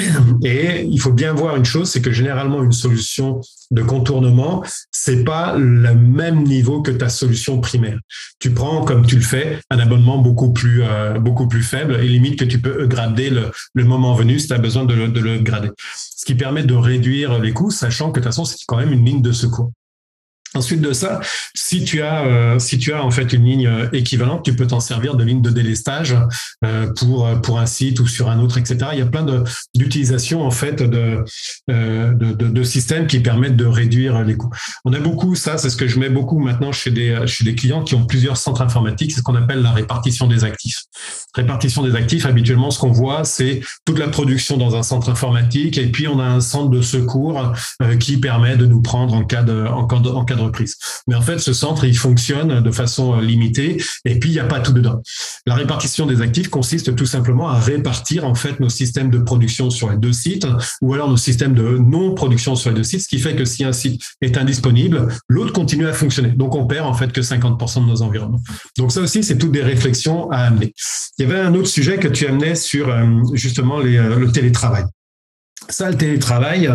Et 0.45 0.83
il 0.85 1.01
faut 1.01 1.13
bien 1.13 1.33
voir 1.33 1.57
une 1.57 1.65
chose, 1.65 1.91
c'est 1.91 2.01
que 2.01 2.13
généralement 2.13 2.63
une 2.63 2.73
solution 2.73 3.41
de 3.71 3.83
contournement, 3.83 4.65
c'est 4.91 5.25
pas 5.25 5.57
le 5.57 5.95
même 5.95 6.45
niveau 6.45 6.83
que 6.83 6.91
ta 6.91 7.09
solution 7.09 7.61
primaire. 7.61 7.99
Tu 8.39 8.53
prends, 8.53 8.85
comme 8.85 9.05
tu 9.07 9.17
le 9.17 9.23
fais, 9.23 9.59
un 9.71 9.79
abonnement 9.79 10.19
beaucoup 10.19 10.53
plus 10.53 10.83
euh, 10.83 11.19
beaucoup 11.19 11.49
plus 11.49 11.63
faible 11.63 11.97
et 11.97 12.09
limite 12.09 12.39
que 12.39 12.45
tu 12.45 12.61
peux 12.61 12.87
grader 12.87 13.31
le, 13.31 13.51
le 13.75 13.85
moment 13.85 14.15
venu 14.15 14.39
si 14.39 14.49
tu 14.49 14.55
as 14.55 14.59
besoin 14.59 14.85
de 14.85 14.95
le, 14.95 15.09
de 15.09 15.21
le 15.21 15.39
grader. 15.39 15.71
Ce 15.95 16.25
qui 16.25 16.35
permet 16.35 16.63
de 16.63 16.75
réduire 16.75 17.39
les 17.39 17.53
coûts, 17.53 17.71
sachant 17.71 18.11
que 18.11 18.21
de 18.21 18.25
toute 18.25 18.33
façon 18.33 18.45
c'est 18.45 18.57
quand 18.67 18.77
même 18.77 18.93
une 18.93 19.05
ligne 19.05 19.23
de 19.23 19.33
secours. 19.33 19.73
Ensuite 20.55 20.81
de 20.81 20.93
ça, 20.93 21.21
si 21.55 21.85
tu 21.85 22.03
as 22.03 22.25
euh, 22.25 22.59
si 22.59 22.79
tu 22.79 22.93
as 22.93 23.05
en 23.05 23.11
fait 23.11 23.33
une 23.33 23.45
ligne 23.45 23.67
euh, 23.67 23.89
équivalente, 23.93 24.45
tu 24.45 24.55
peux 24.55 24.67
t'en 24.67 24.81
servir 24.81 25.17
de 25.17 25.25
ligne 25.25 25.43
de 25.43 25.51
délestage 25.51 26.17
euh, 26.65 26.93
pour 26.95 27.29
pour 27.43 27.59
un 27.59 27.67
site 27.67 28.01
ou 28.01 28.07
sur 28.07 28.31
un 28.31 28.41
autre, 28.41 28.57
etc. 28.57 28.91
Il 28.93 28.99
y 28.99 29.03
a 29.03 29.07
plein 29.07 29.27
d'utilisations 29.75 30.47
en 30.47 30.51
fait 30.51 30.83
de 30.83 31.25
de 31.69 32.63
systèmes 32.63 33.07
qui 33.07 33.21
permettent 33.21 33.57
de 33.57 33.67
réduire 33.67 34.23
les 34.23 34.37
coûts. 34.37 34.51
On 34.85 34.93
a 34.93 35.01
beaucoup 35.01 35.35
ça, 35.35 35.59
c'est 35.59 35.69
ce 35.69 35.77
que 35.77 35.89
je 35.89 35.99
mets 35.99 36.11
beaucoup 36.11 36.39
maintenant 36.39 36.73
chez 36.73 36.91
des 36.91 37.27
chez 37.27 37.45
des 37.45 37.55
clients 37.55 37.83
qui 37.83 37.95
ont 37.95 38.07
plusieurs 38.07 38.37
centres 38.37 38.63
informatiques, 38.63 39.13
c'est 39.13 39.19
ce 39.19 39.23
qu'on 39.23 39.35
appelle 39.35 39.63
la 39.63 39.73
répartition 39.73 40.27
des 40.27 40.45
actifs. 40.45 40.85
Répartition 41.35 41.83
des 41.83 41.95
actifs, 41.97 42.25
habituellement, 42.25 42.71
ce 42.71 42.79
qu'on 42.79 42.93
voit, 42.93 43.25
c'est 43.25 43.61
toute 43.85 43.99
la 43.99 44.09
production 44.09 44.57
dans 44.57 44.77
un 44.77 44.83
centre 44.83 45.11
informatique 45.11 45.77
et 45.77 45.89
puis 45.89 46.09
on 46.09 46.19
a 46.19 46.25
un 46.25 46.41
centre 46.41 46.71
de 46.71 46.81
secours 46.81 47.53
qui 48.01 48.19
permet 48.19 48.57
de 48.57 48.67
nous 48.67 48.81
prendre 48.81 49.15
en 49.15 49.25
cas 49.25 49.43
de 49.43 49.67
en 49.67 49.87
cas 49.87 49.99
de, 49.99 50.09
en 50.09 50.25
cas 50.25 50.36
de 50.37 50.43
reprise. 50.43 50.77
Mais 51.09 51.15
en 51.15 51.23
fait, 51.23 51.39
ce 51.39 51.53
centre, 51.53 51.85
il 51.85 51.97
fonctionne 51.97 52.63
de 52.63 52.71
façon 52.71 53.19
euh, 53.19 53.23
limitée 53.23 53.83
et 54.05 54.19
puis 54.19 54.31
il 54.31 54.33
n'y 54.33 54.39
a 54.39 54.45
pas 54.45 54.61
tout 54.61 54.73
dedans. 54.73 55.03
La 55.47 55.55
répartition 55.55 56.07
des 56.07 56.23
actifs 56.23 56.49
consiste 56.49 56.95
tout 56.95 57.07
simplement 57.07 57.49
à 57.49 57.59
répartir 57.59 58.25
en 58.25 58.35
fait 58.35 58.61
nos 58.61 58.69
systèmes 58.69 59.11
de 59.11 59.19
production 59.19 59.71
sur 59.71 59.91
les 59.91 59.97
deux 59.97 60.13
sites 60.13 60.47
ou 60.83 60.95
alors 60.95 61.09
nos 61.09 61.17
systèmes 61.17 61.55
de 61.55 61.79
non-production 61.79 62.57
sur 62.57 62.71
les 62.71 62.77
deux 62.77 62.85
sites, 62.85 63.03
ce 63.03 63.09
qui 63.09 63.19
fait 63.19 63.37
que 63.37 63.45
si 63.45 63.65
un 63.65 63.73
site 63.73 64.03
est 64.21 64.37
indisponible, 64.37 65.09
l'autre 65.29 65.53
continue 65.53 65.87
à 65.87 65.93
fonctionner. 65.93 66.31
Donc 66.31 66.55
on 66.55 66.67
perd 66.67 66.87
en 66.87 66.95
fait 66.95 67.13
que 67.13 67.21
50% 67.21 67.83
de 67.83 67.87
nos 67.87 68.03
environnements. 68.03 68.41
Donc 68.79 68.93
ça 68.93 69.01
aussi, 69.01 69.23
c'est 69.23 69.39
toutes 69.39 69.53
des 69.53 69.63
réflexions 69.63 70.31
à 70.31 70.39
amener. 70.39 70.75
Il 71.19 71.27
y 71.27 71.31
avait 71.31 71.41
un 71.41 71.55
autre 71.55 71.69
sujet 71.69 71.99
que 71.99 72.09
tu 72.09 72.27
amenais 72.27 72.55
sur 72.55 72.89
euh, 72.89 73.07
justement 73.35 73.79
les, 73.79 73.97
euh, 73.97 74.19
le 74.19 74.31
télétravail. 74.31 74.85
Ça, 75.69 75.91
le 75.91 75.97
télétravail, 75.97 76.71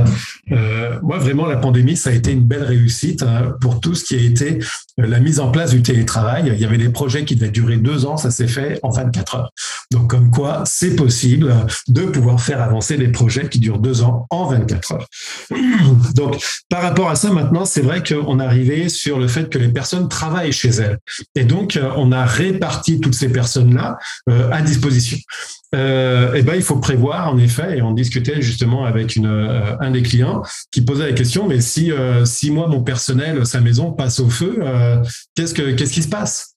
euh, 0.52 1.00
moi 1.02 1.18
vraiment 1.18 1.46
la 1.46 1.58
pandémie, 1.58 1.96
ça 1.96 2.10
a 2.10 2.14
été 2.14 2.32
une 2.32 2.44
belle 2.44 2.64
réussite 2.64 3.24
hein, 3.24 3.54
pour 3.62 3.80
tout 3.80 3.96
ce 3.96 4.04
qui 4.04 4.16
a 4.16 4.20
été 4.20 4.60
euh, 5.00 5.08
la 5.08 5.20
mise 5.20 5.40
en 5.40 5.50
place 5.50 5.72
du 5.72 5.82
télétravail. 5.82 6.52
Il 6.54 6.60
y 6.60 6.66
avait 6.66 6.78
des 6.78 6.90
projets 6.90 7.24
qui 7.24 7.36
devaient 7.36 7.52
durer 7.52 7.78
deux 7.78 8.06
ans, 8.06 8.18
ça 8.18 8.32
s'est 8.32 8.48
fait 8.48 8.80
en 8.84 8.90
24 8.90 9.36
heures. 9.36 9.52
Donc 9.92 10.10
comme 10.10 10.30
quoi, 10.30 10.64
c'est 10.66 10.96
possible 10.96 11.54
de 11.88 12.02
pouvoir 12.02 12.42
faire 12.42 12.62
avancer 12.62 12.98
des 12.98 13.10
projets 13.10 13.48
qui 13.48 13.60
durent 13.60 13.80
deux 13.80 14.04
ans 14.04 14.28
en 14.30 14.48
24 14.48 14.92
heures. 14.94 15.08
Donc 16.16 16.44
par 16.70 16.82
rapport 16.82 17.10
à 17.10 17.16
ça, 17.16 17.32
maintenant, 17.32 17.66
c'est 17.66 17.82
vrai 17.82 18.04
qu'on 18.04 18.40
est 18.40 18.46
arrivé 18.46 18.90
sur 18.90 19.20
le 19.20 19.28
fait 19.28 19.50
que 19.50 19.58
les 19.58 19.70
personnes 19.70 20.10
travaillent 20.10 20.54
chez 20.54 20.70
elles. 20.70 21.00
Et 21.36 21.46
donc, 21.46 21.78
euh, 21.78 21.92
on 21.96 22.12
a 22.12 22.26
réparti 22.26 23.00
toutes 23.00 23.16
ces 23.16 23.30
personnes-là 23.30 23.98
à 24.28 24.62
disposition 24.62 25.18
euh, 25.74 26.34
eh 26.36 26.42
ben, 26.42 26.56
il 26.56 26.62
faut 26.62 26.78
prévoir, 26.78 27.34
en 27.34 27.38
effet, 27.38 27.78
et 27.78 27.82
on 27.82 27.92
discutait 27.92 28.42
justement 28.42 28.86
avec 28.86 29.18
euh, 29.18 29.76
un 29.80 29.92
des 29.92 30.02
clients 30.02 30.44
qui 30.70 30.82
posait 30.82 31.08
la 31.08 31.14
question, 31.14 31.48
mais 31.48 31.62
si, 31.62 31.92
euh, 31.92 32.26
si 32.26 32.52
moi, 32.52 32.68
mon 32.68 32.84
personnel, 32.84 33.46
sa 33.46 33.62
maison 33.62 33.92
passe 33.92 34.20
au 34.20 34.30
feu, 34.30 34.60
euh, 34.62 34.98
qu'est-ce, 35.36 35.54
que, 35.54 35.72
qu'est-ce 35.72 35.94
qui 35.94 36.04
se 36.04 36.10
passe? 36.10 36.54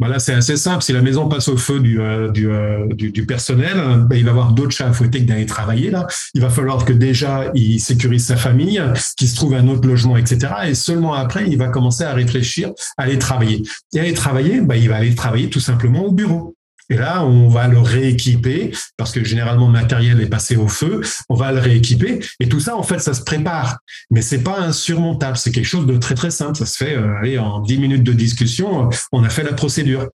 Ben 0.00 0.08
Là, 0.08 0.18
c'est 0.18 0.34
assez 0.34 0.56
simple. 0.56 0.82
Si 0.82 0.92
la 0.92 1.02
maison 1.02 1.28
passe 1.28 1.48
au 1.48 1.56
feu 1.56 1.80
du, 1.80 1.98
du, 2.32 2.48
du, 2.94 3.10
du, 3.10 3.26
personnel, 3.26 4.04
ben, 4.08 4.16
il 4.16 4.24
va 4.24 4.30
avoir 4.30 4.52
d'autres 4.52 4.70
chats 4.70 4.88
à 4.88 4.92
fouetter 4.92 5.20
que 5.20 5.28
d'aller 5.28 5.46
travailler. 5.46 5.90
Là. 5.90 6.06
Il 6.34 6.40
va 6.40 6.50
falloir 6.50 6.84
que 6.84 6.92
déjà, 6.92 7.50
il 7.54 7.80
sécurise 7.80 8.26
sa 8.26 8.36
famille, 8.36 8.82
qu'il 9.16 9.28
se 9.28 9.34
trouve 9.34 9.54
un 9.54 9.66
autre 9.68 9.88
logement, 9.88 10.16
etc. 10.16 10.52
Et 10.66 10.74
seulement 10.74 11.14
après, 11.14 11.46
il 11.48 11.56
va 11.56 11.68
commencer 11.68 12.04
à 12.04 12.12
réfléchir 12.12 12.70
à 12.96 13.04
aller 13.04 13.18
travailler. 13.18 13.62
Et 13.94 14.00
aller 14.00 14.14
travailler, 14.14 14.60
ben, 14.60 14.76
il 14.76 14.88
va 14.88 14.96
aller 14.96 15.14
travailler 15.14 15.50
tout 15.50 15.60
simplement 15.60 16.04
au 16.04 16.12
bureau. 16.12 16.55
Et 16.90 16.96
là, 16.96 17.24
on 17.24 17.48
va 17.48 17.68
le 17.68 17.78
rééquiper 17.78 18.72
parce 18.96 19.12
que 19.12 19.24
généralement 19.24 19.66
le 19.66 19.72
matériel 19.72 20.20
est 20.20 20.28
passé 20.28 20.56
au 20.56 20.68
feu. 20.68 21.00
On 21.28 21.34
va 21.34 21.52
le 21.52 21.58
rééquiper 21.58 22.20
et 22.40 22.48
tout 22.48 22.60
ça, 22.60 22.76
en 22.76 22.82
fait, 22.82 22.98
ça 22.98 23.14
se 23.14 23.22
prépare. 23.22 23.78
Mais 24.10 24.22
c'est 24.22 24.42
pas 24.42 24.60
insurmontable. 24.60 25.36
C'est 25.36 25.52
quelque 25.52 25.66
chose 25.66 25.86
de 25.86 25.96
très 25.96 26.14
très 26.14 26.30
simple. 26.30 26.56
Ça 26.56 26.66
se 26.66 26.76
fait, 26.76 26.96
euh, 26.96 27.16
allez, 27.20 27.38
en 27.38 27.60
10 27.60 27.78
minutes 27.78 28.04
de 28.04 28.12
discussion, 28.12 28.90
on 29.12 29.24
a 29.24 29.28
fait 29.28 29.42
la 29.42 29.52
procédure. 29.52 30.08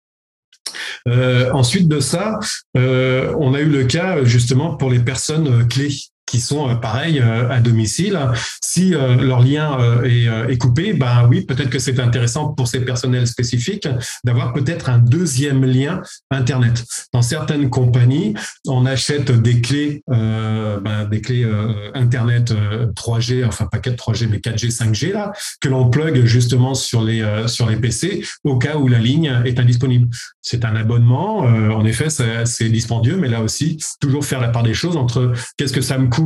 Euh, 1.09 1.51
ensuite 1.53 1.89
de 1.89 2.01
ça, 2.01 2.39
euh, 2.77 3.35
on 3.39 3.55
a 3.55 3.61
eu 3.61 3.69
le 3.69 3.85
cas 3.85 4.25
justement 4.25 4.77
pour 4.77 4.91
les 4.91 5.01
personnes 5.01 5.67
clés 5.69 5.95
qui 6.33 6.40
sont 6.40 6.75
pareils 6.77 7.21
à 7.21 7.61
domicile. 7.61 8.18
Si 8.62 8.90
leur 8.90 9.42
lien 9.42 9.77
est, 10.03 10.57
coupé, 10.57 10.95
ben 10.95 11.29
oui, 11.29 11.42
peut-être 11.42 11.68
que 11.68 11.79
c'est 11.79 12.01
intéressant 12.01 12.55
pour 12.55 12.68
ces 12.68 12.81
personnels 12.81 13.27
spécifiques 13.27 13.87
d'avoir 14.25 14.55
peut-être 14.55 14.88
un 14.88 14.97
deuxième 14.97 15.62
lien 15.66 16.01
Internet. 16.31 16.87
Dans 17.12 17.21
certaines 17.21 17.68
compagnies, 17.68 18.33
on 18.66 18.87
achète 18.87 19.31
des 19.31 19.61
clés, 19.61 20.03
ben, 20.09 21.07
des 21.11 21.21
clés 21.21 21.47
Internet 21.92 22.55
3G, 22.97 23.47
enfin 23.47 23.66
pas 23.66 23.79
4 23.79 23.95
3G, 23.95 24.29
mais 24.31 24.38
4G, 24.38 24.75
5G 24.75 25.12
là, 25.12 25.33
que 25.61 25.68
l'on 25.68 25.90
plug 25.90 26.25
justement 26.25 26.73
sur 26.73 27.03
les 27.03 27.23
sur 27.47 27.68
les 27.68 27.77
PC 27.77 28.25
au 28.45 28.57
cas 28.57 28.77
où 28.77 28.88
la 28.88 28.99
ligne 28.99 29.42
est 29.45 29.61
indisponible. 29.61 30.09
C'est 30.40 30.64
un 30.64 30.75
abonnement. 30.75 31.47
Euh, 31.47 31.71
en 31.71 31.85
effet, 31.85 32.09
c'est 32.11 32.68
dispendieux, 32.68 33.16
mais 33.16 33.29
là 33.29 33.42
aussi, 33.42 33.79
toujours 34.01 34.25
faire 34.25 34.40
la 34.40 34.49
part 34.49 34.62
des 34.62 34.75
choses 34.75 34.97
entre 34.97 35.33
qu'est-ce 35.57 35.73
que 35.73 35.81
ça 35.81 35.99
me 35.99 36.09
coûte 36.09 36.22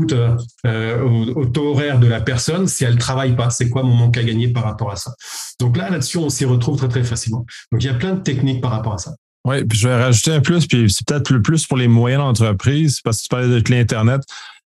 euh, 0.67 1.03
au, 1.35 1.47
taux 1.47 1.71
horaire 1.71 1.99
de 1.99 2.07
la 2.07 2.21
personne 2.21 2.67
si 2.67 2.85
elle 2.85 2.99
travaille 2.99 3.35
pas. 3.37 3.51
C'est 3.51 3.69
quoi 3.69 3.83
mon 3.83 3.95
manque 3.95 4.17
à 4.19 4.25
gagner 4.25 4.49
par 4.49 4.65
rapport 4.65 4.91
à 4.91 4.97
ça? 4.97 5.13
Donc 5.61 5.77
là, 5.77 5.91
là-dessus, 5.91 6.19
on 6.19 6.29
s'y 6.29 6.45
retrouve 6.45 6.77
très 6.77 6.89
très 6.89 7.05
facilement. 7.05 7.45
Donc 7.73 7.83
il 7.83 7.87
y 7.87 7.91
a 7.91 7.95
plein 7.95 8.15
de 8.15 8.21
techniques 8.21 8.61
par 8.61 8.71
rapport 8.71 8.95
à 8.95 8.99
ça. 8.99 9.15
Oui, 9.47 9.65
puis 9.65 9.79
je 9.79 9.87
vais 9.87 9.95
rajouter 9.95 10.33
un 10.33 10.41
plus, 10.41 10.67
puis 10.67 10.91
c'est 10.91 11.07
peut-être 11.07 11.31
le 11.31 11.41
plus 11.41 11.67
pour 11.67 11.77
les 11.77 11.87
moyennes 11.87 12.21
entreprises, 12.21 13.01
parce 13.01 13.19
que 13.19 13.23
tu 13.23 13.29
parlais 13.29 13.49
de 13.49 13.61
clé 13.61 13.79
Internet. 13.79 14.23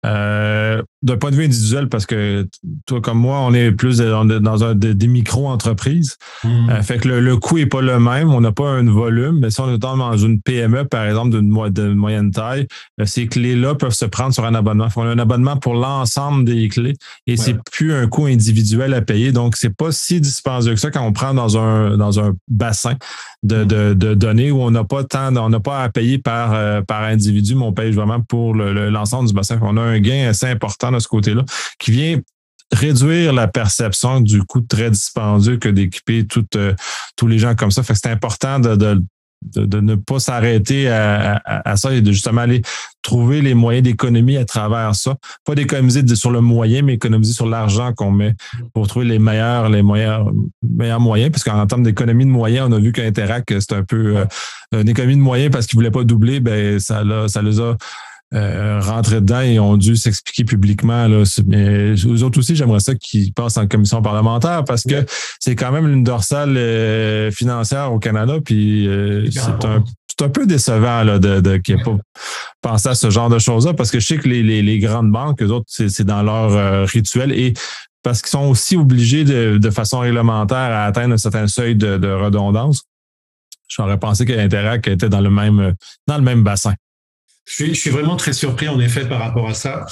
Euh, 0.04 0.82
d'un 1.04 1.18
point 1.18 1.30
de 1.32 1.36
vue 1.36 1.46
individuel, 1.46 1.90
parce 1.90 2.06
que 2.06 2.48
toi 2.86 3.02
comme 3.02 3.20
moi, 3.20 3.40
on 3.40 3.54
est 3.54 3.72
plus 3.72 3.98
dans 3.98 4.64
un, 4.64 4.76
des, 4.76 5.08
micro-entreprises. 5.08 6.18
Hmm. 6.44 6.70
Euh, 6.70 6.82
fait 6.82 6.98
que 6.98 7.08
le, 7.08 7.38
coût 7.38 7.60
est 7.60 7.66
pas 7.66 7.82
le 7.82 8.00
même. 8.00 8.32
On 8.32 8.42
n'a 8.42 8.52
pas 8.52 8.70
un 8.70 8.90
volume. 8.90 9.40
Mais 9.40 9.52
si 9.52 9.60
on 9.62 9.74
est 9.74 9.78
dans 9.78 10.18
une 10.18 10.42
PME, 10.42 10.86
par 10.86 11.06
exemple, 11.06 11.32
d'une 11.32 11.96
moyenne 11.96 12.32
taille, 12.32 12.68
euh, 13.00 13.06
ces 13.06 13.28
clés-là 13.28 13.76
peuvent 13.76 13.94
se 13.94 14.06
prendre 14.06 14.34
sur 14.34 14.46
un 14.46 14.56
abonnement. 14.56 14.88
On 14.96 15.04
a 15.04 15.10
un 15.10 15.20
abonnement 15.20 15.58
pour 15.58 15.76
l'ensemble 15.76 16.46
des 16.46 16.68
clés 16.70 16.96
et 17.28 17.38
c'est 17.38 17.58
plus 17.72 17.94
un 17.94 18.08
coût 18.08 18.26
individuel 18.26 18.94
à 18.94 19.02
payer. 19.02 19.32
Donc, 19.32 19.56
c'est 19.58 19.76
pas 19.76 19.92
si 19.92 20.20
dispendieux 20.20 20.74
que 20.74 20.80
ça 20.80 20.92
quand 20.92 21.06
on 21.06 21.14
prend 21.14 21.34
dans 21.34 21.58
un, 21.58 21.98
dans 21.98 22.20
un 22.20 22.34
bassin 22.48 22.96
de, 23.44 23.64
hmm. 23.64 23.94
de, 23.96 24.14
données 24.14 24.52
où 24.52 24.62
on 24.62 24.72
n'a 24.72 24.84
pas 24.84 25.04
tant, 25.04 25.36
on 25.36 25.50
n'a 25.50 25.60
pas 25.60 25.84
à 25.84 25.90
payer 25.90 26.18
par, 26.18 26.84
par 26.86 27.04
individu, 27.04 27.56
mais 27.56 27.66
on 27.66 27.74
paye 27.74 27.92
vraiment 27.92 28.22
pour 28.22 28.54
l'ensemble 28.54 29.28
du 29.28 29.34
bassin. 29.34 29.60
On 29.62 29.78
a 29.78 29.91
un 29.91 29.91
gain 30.00 30.30
assez 30.30 30.48
important 30.48 30.92
de 30.92 31.00
ce 31.00 31.08
côté-là 31.08 31.44
qui 31.80 31.92
vient 31.92 32.20
réduire 32.72 33.34
la 33.34 33.48
perception 33.48 34.22
du 34.22 34.44
coût 34.44 34.62
très 34.62 34.90
dispendieux 34.90 35.58
que 35.58 35.70
d'équiper 35.70 36.26
euh, 36.56 36.74
tous 37.16 37.28
les 37.28 37.38
gens 37.38 37.56
comme 37.56 37.72
ça. 37.72 37.84
Fait 37.84 37.94
que 37.94 38.00
c'est 38.02 38.12
important 38.12 38.60
de, 38.60 38.76
de, 38.76 39.80
ne 39.80 39.96
pas 39.96 40.20
s'arrêter 40.20 40.88
à, 40.88 41.76
ça 41.76 41.94
et 41.94 42.02
de 42.02 42.12
justement 42.12 42.42
aller 42.42 42.62
trouver 43.02 43.42
les 43.42 43.56
moyens 43.56 43.84
d'économie 43.84 44.38
à 44.38 44.46
travers 44.46 44.96
ça. 44.96 45.16
Pas 45.44 45.56
d'économiser 45.56 46.06
sur 46.16 46.32
le 46.32 46.42
moyen, 46.42 46.84
mais 46.84 46.94
économiser 46.94 47.34
sur 47.34 47.48
l'argent 47.48 47.92
qu'on 47.94 48.12
met 48.12 48.36
pour 48.74 48.88
trouver 48.88 49.08
les 49.08 49.20
meilleurs, 49.20 49.70
les 49.70 49.84
meilleurs, 49.84 50.32
meilleurs 50.62 51.00
moyens. 51.00 51.32
Parce 51.32 51.44
qu'en 51.44 51.66
termes 51.66 51.84
d'économie 51.84 52.26
de 52.26 52.30
moyens, 52.30 52.68
on 52.70 52.74
a 52.74 52.80
vu 52.80 52.92
qu'Interac, 52.92 53.46
c'est 53.50 53.74
un 53.74 53.84
peu 53.84 54.18
euh, 54.18 54.26
une 54.72 54.88
économie 54.88 55.16
de 55.18 55.22
moyens 55.22 55.52
parce 55.52 55.66
qu'ils 55.66 55.78
ne 55.78 55.82
voulaient 55.82 55.92
pas 55.92 56.04
doubler, 56.04 56.40
ben 56.40 56.80
ça, 56.80 57.04
ça 57.28 57.42
les 57.42 57.60
a 57.60 57.76
euh, 58.34 59.02
dedans 59.12 59.42
et 59.42 59.60
ont 59.60 59.78
dû 59.78 59.96
s'expliquer 59.96 60.46
publiquement. 60.46 61.08
Là. 61.08 61.24
Mais 61.46 61.94
eux 61.94 62.24
autres 62.24 62.40
aussi, 62.40 62.56
j'aimerais 62.56 62.80
ça 62.80 62.96
qu'ils 62.96 63.34
passent 63.34 63.58
en 63.58 63.68
commission 63.68 64.02
parlementaire 64.02 64.64
parce 64.64 64.84
que 64.84 65.06
c'est 65.40 65.56
quand 65.56 65.72
même 65.72 65.88
une 65.88 66.04
dorsale 66.04 66.56
euh, 66.58 67.32
financière 67.32 67.92
au 67.92 68.00
Canada. 68.00 68.36
Puis 68.44 68.88
euh, 68.88 69.30
c'est 69.32 69.66
un, 69.66 69.84
un 70.22 70.30
peu 70.30 70.46
décevant 70.46 71.04
là, 71.04 71.20
de, 71.20 71.42
de 71.42 71.58
qu'ils 71.58 71.76
n'aient 71.76 71.84
pas 71.84 71.98
pensé 72.62 72.90
à 72.90 72.96
ce 72.96 73.10
genre 73.10 73.30
de 73.30 73.40
choses-là 73.40 73.74
parce 73.74 73.92
que 73.92 74.00
je 74.00 74.06
sais 74.06 74.18
que 74.18 74.28
les, 74.28 74.44
les, 74.44 74.62
les 74.62 74.80
grandes 74.80 75.12
banques, 75.12 75.42
eux 75.42 75.50
autres, 75.50 75.66
c'est 75.68 76.04
dans 76.04 76.24
leur 76.24 76.88
rituel 76.88 77.32
et 77.32 77.54
parce 78.04 78.22
qu'ils 78.22 78.30
sont 78.30 78.48
aussi 78.48 78.78
obligés 78.78 79.24
de, 79.24 79.58
de 79.58 79.70
façon 79.70 80.00
réglementaire 80.00 80.58
à 80.58 80.86
atteindre 80.86 81.14
un 81.14 81.18
certain 81.18 81.48
seuil 81.48 81.76
de, 81.76 81.98
de 81.98 82.08
redondance. 82.08 82.84
J'aurais 83.68 84.00
pensé 84.00 84.26
qu'Interac 84.26 84.88
était 84.88 85.08
dans 85.10 85.22
le 85.22 85.30
même 85.30 85.76
dans 86.08 86.18
le 86.18 86.24
même 86.24 86.44
bassin. 86.44 86.74
Je 87.58 87.74
suis, 87.74 87.90
vraiment 87.90 88.16
très 88.16 88.34
surpris 88.34 88.68
en 88.70 88.80
effet 88.80 89.08
par 89.08 89.20
rapport 89.20 89.48
à 89.50 89.54
ça. 89.54 89.86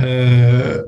Euh, 0.00 0.82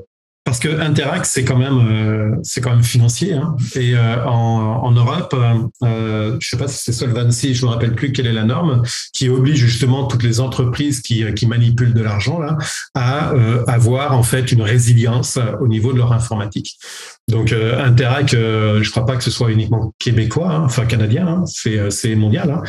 parce 0.49 0.57
que 0.57 0.79
Interact, 0.79 1.25
c'est 1.25 1.43
quand 1.43 1.59
même, 1.59 1.77
euh, 1.77 2.35
c'est 2.41 2.59
quand 2.59 2.71
même 2.71 2.83
financier. 2.83 3.33
Hein. 3.33 3.55
Et 3.75 3.95
euh, 3.95 4.25
en, 4.25 4.91
Europe, 4.91 5.35
euh, 5.83 6.37
je 6.39 6.49
sais 6.49 6.57
pas 6.57 6.67
si 6.67 6.79
c'est 6.85 6.91
Solvency, 6.91 7.53
je 7.53 7.67
me 7.67 7.69
rappelle 7.69 7.93
plus 7.93 8.11
quelle 8.11 8.25
est 8.25 8.33
la 8.33 8.45
norme, 8.45 8.81
qui 9.13 9.29
oblige 9.29 9.59
justement 9.59 10.07
toutes 10.07 10.23
les 10.23 10.39
entreprises 10.39 11.01
qui, 11.01 11.23
qui 11.35 11.45
manipulent 11.45 11.93
de 11.93 12.01
l'argent 12.01 12.39
là 12.39 12.57
à 12.95 13.31
avoir 13.67 14.17
en 14.17 14.23
fait 14.23 14.51
une 14.51 14.63
résilience 14.63 15.37
au 15.61 15.67
niveau 15.67 15.93
de 15.93 15.99
leur 15.99 16.13
informatique. 16.13 16.79
Donc 17.27 17.53
Interact, 17.53 18.31
je 18.31 18.89
crois 18.89 19.05
pas 19.05 19.17
que 19.17 19.23
ce 19.23 19.29
soit 19.29 19.51
uniquement 19.51 19.93
québécois, 19.99 20.51
hein, 20.51 20.63
enfin 20.65 20.87
canadien, 20.87 21.27
hein, 21.27 21.43
c'est 21.45 21.91
c'est 21.91 22.15
mondial. 22.15 22.49
Hein. 22.49 22.63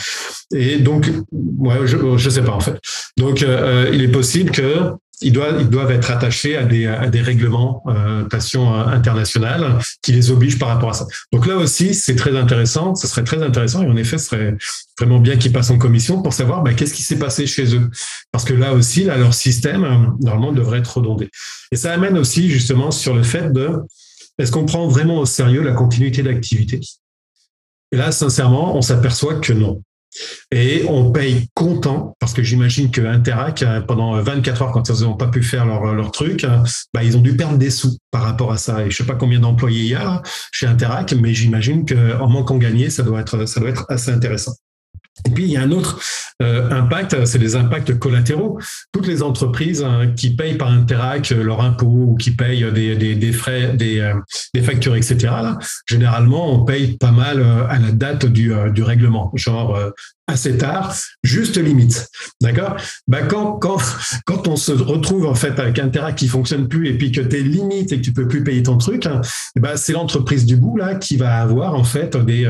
Et 0.54 0.76
donc, 0.76 1.10
ouais, 1.32 1.86
je 1.86 1.96
je 2.18 2.30
sais 2.30 2.42
pas 2.42 2.52
en 2.52 2.60
fait. 2.60 2.78
Donc 3.16 3.40
il 3.40 4.02
est 4.02 4.12
possible 4.12 4.50
que 4.50 4.92
ils 5.22 5.32
doivent, 5.32 5.90
être 5.90 6.10
attachés 6.10 6.56
à 6.56 6.64
des, 6.64 6.86
à 6.86 7.08
des 7.08 7.20
règlements 7.20 7.82
euh, 7.88 8.24
internationales 8.86 9.78
qui 10.02 10.12
les 10.12 10.30
obligent 10.30 10.58
par 10.58 10.68
rapport 10.68 10.90
à 10.90 10.94
ça. 10.94 11.06
Donc 11.32 11.46
là 11.46 11.56
aussi, 11.56 11.94
c'est 11.94 12.16
très 12.16 12.36
intéressant. 12.36 12.94
Ce 12.94 13.06
serait 13.06 13.24
très 13.24 13.42
intéressant 13.42 13.82
et 13.82 13.86
en 13.86 13.96
effet, 13.96 14.18
ce 14.18 14.26
serait 14.26 14.56
vraiment 14.98 15.18
bien 15.18 15.36
qu'ils 15.36 15.52
passent 15.52 15.70
en 15.70 15.78
commission 15.78 16.22
pour 16.22 16.32
savoir 16.32 16.62
bah, 16.62 16.74
qu'est-ce 16.74 16.94
qui 16.94 17.02
s'est 17.02 17.18
passé 17.18 17.46
chez 17.46 17.74
eux. 17.74 17.90
Parce 18.32 18.44
que 18.44 18.54
là 18.54 18.72
aussi, 18.72 19.04
là, 19.04 19.16
leur 19.16 19.34
système, 19.34 19.82
normalement, 20.20 20.52
devrait 20.52 20.78
être 20.78 20.96
redondé. 20.96 21.30
Et 21.72 21.76
ça 21.76 21.92
amène 21.92 22.16
aussi 22.16 22.50
justement 22.50 22.90
sur 22.90 23.14
le 23.14 23.22
fait 23.22 23.52
de 23.52 23.70
est-ce 24.38 24.52
qu'on 24.52 24.64
prend 24.64 24.88
vraiment 24.88 25.18
au 25.18 25.26
sérieux 25.26 25.62
la 25.62 25.72
continuité 25.72 26.22
d'activité? 26.22 26.80
Et 27.92 27.96
là, 27.96 28.12
sincèrement, 28.12 28.76
on 28.76 28.82
s'aperçoit 28.82 29.34
que 29.34 29.52
non. 29.52 29.82
Et 30.50 30.84
on 30.88 31.12
paye 31.12 31.48
comptant, 31.54 32.16
parce 32.18 32.32
que 32.32 32.42
j'imagine 32.42 32.90
que 32.90 33.00
Interac, 33.00 33.64
pendant 33.86 34.20
24 34.20 34.62
heures, 34.62 34.72
quand 34.72 34.88
ils 34.88 35.04
n'ont 35.04 35.16
pas 35.16 35.28
pu 35.28 35.42
faire 35.42 35.66
leur, 35.66 35.94
leur 35.94 36.10
truc, 36.10 36.46
bah, 36.92 37.04
ils 37.04 37.16
ont 37.16 37.20
dû 37.20 37.36
perdre 37.36 37.58
des 37.58 37.70
sous 37.70 37.96
par 38.10 38.22
rapport 38.22 38.52
à 38.52 38.56
ça. 38.56 38.84
Et 38.84 38.90
je 38.90 38.96
sais 38.96 39.06
pas 39.06 39.14
combien 39.14 39.40
d'employés 39.40 39.80
il 39.80 39.88
y 39.88 39.94
a 39.94 40.22
chez 40.52 40.66
Interac, 40.66 41.12
mais 41.12 41.34
j'imagine 41.34 41.86
qu'en 41.86 42.28
manquant 42.28 42.56
gagner, 42.56 42.90
ça 42.90 43.02
doit 43.02 43.20
être, 43.20 43.46
ça 43.46 43.60
doit 43.60 43.70
être 43.70 43.86
assez 43.88 44.10
intéressant. 44.10 44.52
Et 45.26 45.30
puis, 45.30 45.44
il 45.44 45.50
y 45.50 45.56
a 45.56 45.62
un 45.62 45.70
autre 45.70 46.00
euh, 46.42 46.70
impact, 46.70 47.24
c'est 47.26 47.38
les 47.38 47.56
impacts 47.56 47.98
collatéraux. 47.98 48.58
Toutes 48.92 49.06
les 49.06 49.22
entreprises 49.22 49.82
hein, 49.82 50.12
qui 50.16 50.34
payent 50.34 50.56
par 50.56 50.68
Interac 50.68 51.32
euh, 51.32 51.42
leur 51.42 51.60
impôt 51.60 51.86
ou 51.86 52.16
qui 52.16 52.30
payent 52.30 52.70
des, 52.72 52.96
des, 52.96 53.32
frais, 53.32 53.74
des, 53.74 54.00
euh, 54.00 54.14
des, 54.54 54.62
factures, 54.62 54.96
etc., 54.96 55.32
généralement, 55.86 56.52
on 56.52 56.64
paye 56.64 56.96
pas 56.96 57.12
mal 57.12 57.42
à 57.68 57.78
la 57.78 57.92
date 57.92 58.26
du, 58.26 58.52
du 58.72 58.82
règlement, 58.82 59.30
genre 59.34 59.78
assez 60.30 60.56
tard, 60.56 60.94
juste 61.22 61.56
limite. 61.58 62.08
D'accord? 62.40 62.76
Bah 63.06 63.22
quand, 63.22 63.60
on 64.46 64.56
se 64.56 64.72
retrouve 64.72 65.26
en 65.26 65.34
fait 65.34 65.58
avec 65.58 65.78
Interac 65.78 66.16
qui 66.16 66.28
fonctionne 66.28 66.68
plus 66.68 66.88
et 66.88 66.96
puis 66.96 67.12
que 67.12 67.20
tu 67.20 67.36
es 67.36 67.42
limite 67.42 67.92
et 67.92 67.98
que 67.98 68.04
tu 68.04 68.12
peux 68.12 68.28
plus 68.28 68.42
payer 68.42 68.62
ton 68.62 68.78
truc, 68.78 69.06
hein, 69.06 69.20
bah, 69.56 69.76
c'est 69.76 69.92
l'entreprise 69.92 70.46
du 70.46 70.56
bout 70.56 70.78
qui 71.00 71.16
va 71.16 71.36
avoir 71.36 71.74
en 71.74 71.84
fait 71.84 72.16
des, 72.16 72.48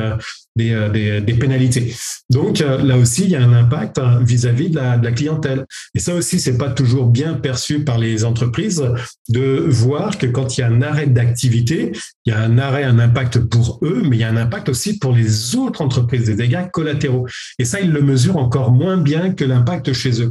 des, 0.57 1.21
des 1.21 1.35
pénalités. 1.35 1.95
Donc, 2.29 2.59
là 2.59 2.97
aussi, 2.97 3.25
il 3.25 3.31
y 3.31 3.37
a 3.37 3.43
un 3.43 3.53
impact 3.53 3.99
hein, 3.99 4.21
vis-à-vis 4.23 4.71
de, 4.71 4.77
la, 4.77 5.13
clientèle. 5.13 5.67
Et 5.95 5.99
ça 5.99 6.15
aussi, 6.15 6.39
c'est 6.39 6.59
pas 6.59 6.71
toujours 6.71 7.07
bien 7.07 7.35
perçu 7.35 7.85
par 7.85 7.99
les 7.99 8.25
entreprises 8.25 8.85
de 9.29 9.67
voir 9.69 10.19
que 10.19 10.27
quand 10.27 10.57
il 10.57 10.61
y 10.61 10.65
a 10.65 10.69
un 10.69 10.83
arrêt 10.83 11.07
d'activité, 11.07 11.93
y 12.31 12.35
a 12.35 12.41
un 12.41 12.59
arrêt, 12.59 12.85
un 12.85 12.99
impact 12.99 13.39
pour 13.41 13.79
eux, 13.83 14.03
mais 14.05 14.17
il 14.17 14.21
y 14.21 14.25
a 14.25 14.29
un 14.29 14.37
impact 14.37 14.69
aussi 14.69 14.99
pour 14.99 15.13
les 15.13 15.57
autres 15.57 15.83
entreprises, 15.83 16.25
des 16.25 16.35
dégâts 16.35 16.71
collatéraux. 16.71 17.27
Et 17.59 17.65
ça, 17.65 17.81
ils 17.81 17.91
le 17.91 18.03
mesurent 18.03 18.37
encore 18.39 18.73
moins 18.73 18.97
bien 18.97 19.33
que 19.33 19.45
l'impact 19.45 19.93
chez 19.93 20.23
eux. 20.23 20.31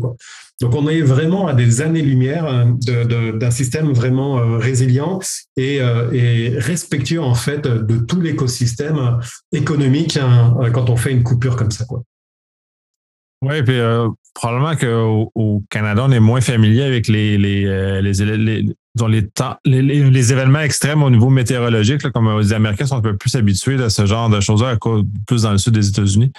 Donc 0.62 0.76
on 0.76 0.88
est 0.90 1.02
vraiment 1.02 1.48
à 1.48 1.54
des 1.54 1.82
années-lumière 1.82 2.46
euh, 2.46 3.34
d'un 3.34 3.52
système 3.52 3.94
vraiment 3.94 4.40
euh, 4.40 4.58
résilient 4.58 5.20
euh, 5.58 6.12
et, 6.12 6.54
respectueux 6.58 7.22
en 7.22 7.34
fait 7.34 7.62
de 7.62 7.98
tout 7.98 8.20
l'écosystème 8.20 9.20
économique 9.54 10.18
hein, 10.18 10.58
quand 10.74 10.90
on 10.90 10.98
fait 10.98 11.12
une 11.12 11.24
coupure 11.24 11.56
comme 11.56 11.72
ça. 11.72 11.86
Quoi. 11.86 12.04
Oui, 13.42 13.64
puis 13.64 13.80
probablement 14.34 14.76
qu'au 14.76 15.32
au 15.34 15.64
Canada, 15.70 16.04
on 16.06 16.12
est 16.12 16.20
moins 16.20 16.42
familier 16.42 16.84
avec 16.84 17.08
les, 17.08 17.38
les, 17.38 18.02
les, 18.02 18.14
les, 18.38 18.76
les, 19.08 20.32
événements 20.32 20.60
extrêmes 20.60 21.04
au 21.04 21.10
niveau 21.10 21.30
météorologique, 21.30 22.10
comme 22.12 22.40
les 22.40 22.54
Américains 22.54 22.86
sont 22.86 22.98
un 22.98 23.02
peu 23.02 23.18
plus 23.18 23.36
habitués 23.36 23.82
à 23.82 23.90
ce 23.90 24.06
genre 24.06 24.30
de 24.30 24.40
choses-là, 24.40 24.78
plus 25.28 25.44
dans 25.44 25.52
le 25.52 25.58
sud 25.58 25.74
des 25.74 25.88
États-Unis. 25.88 26.32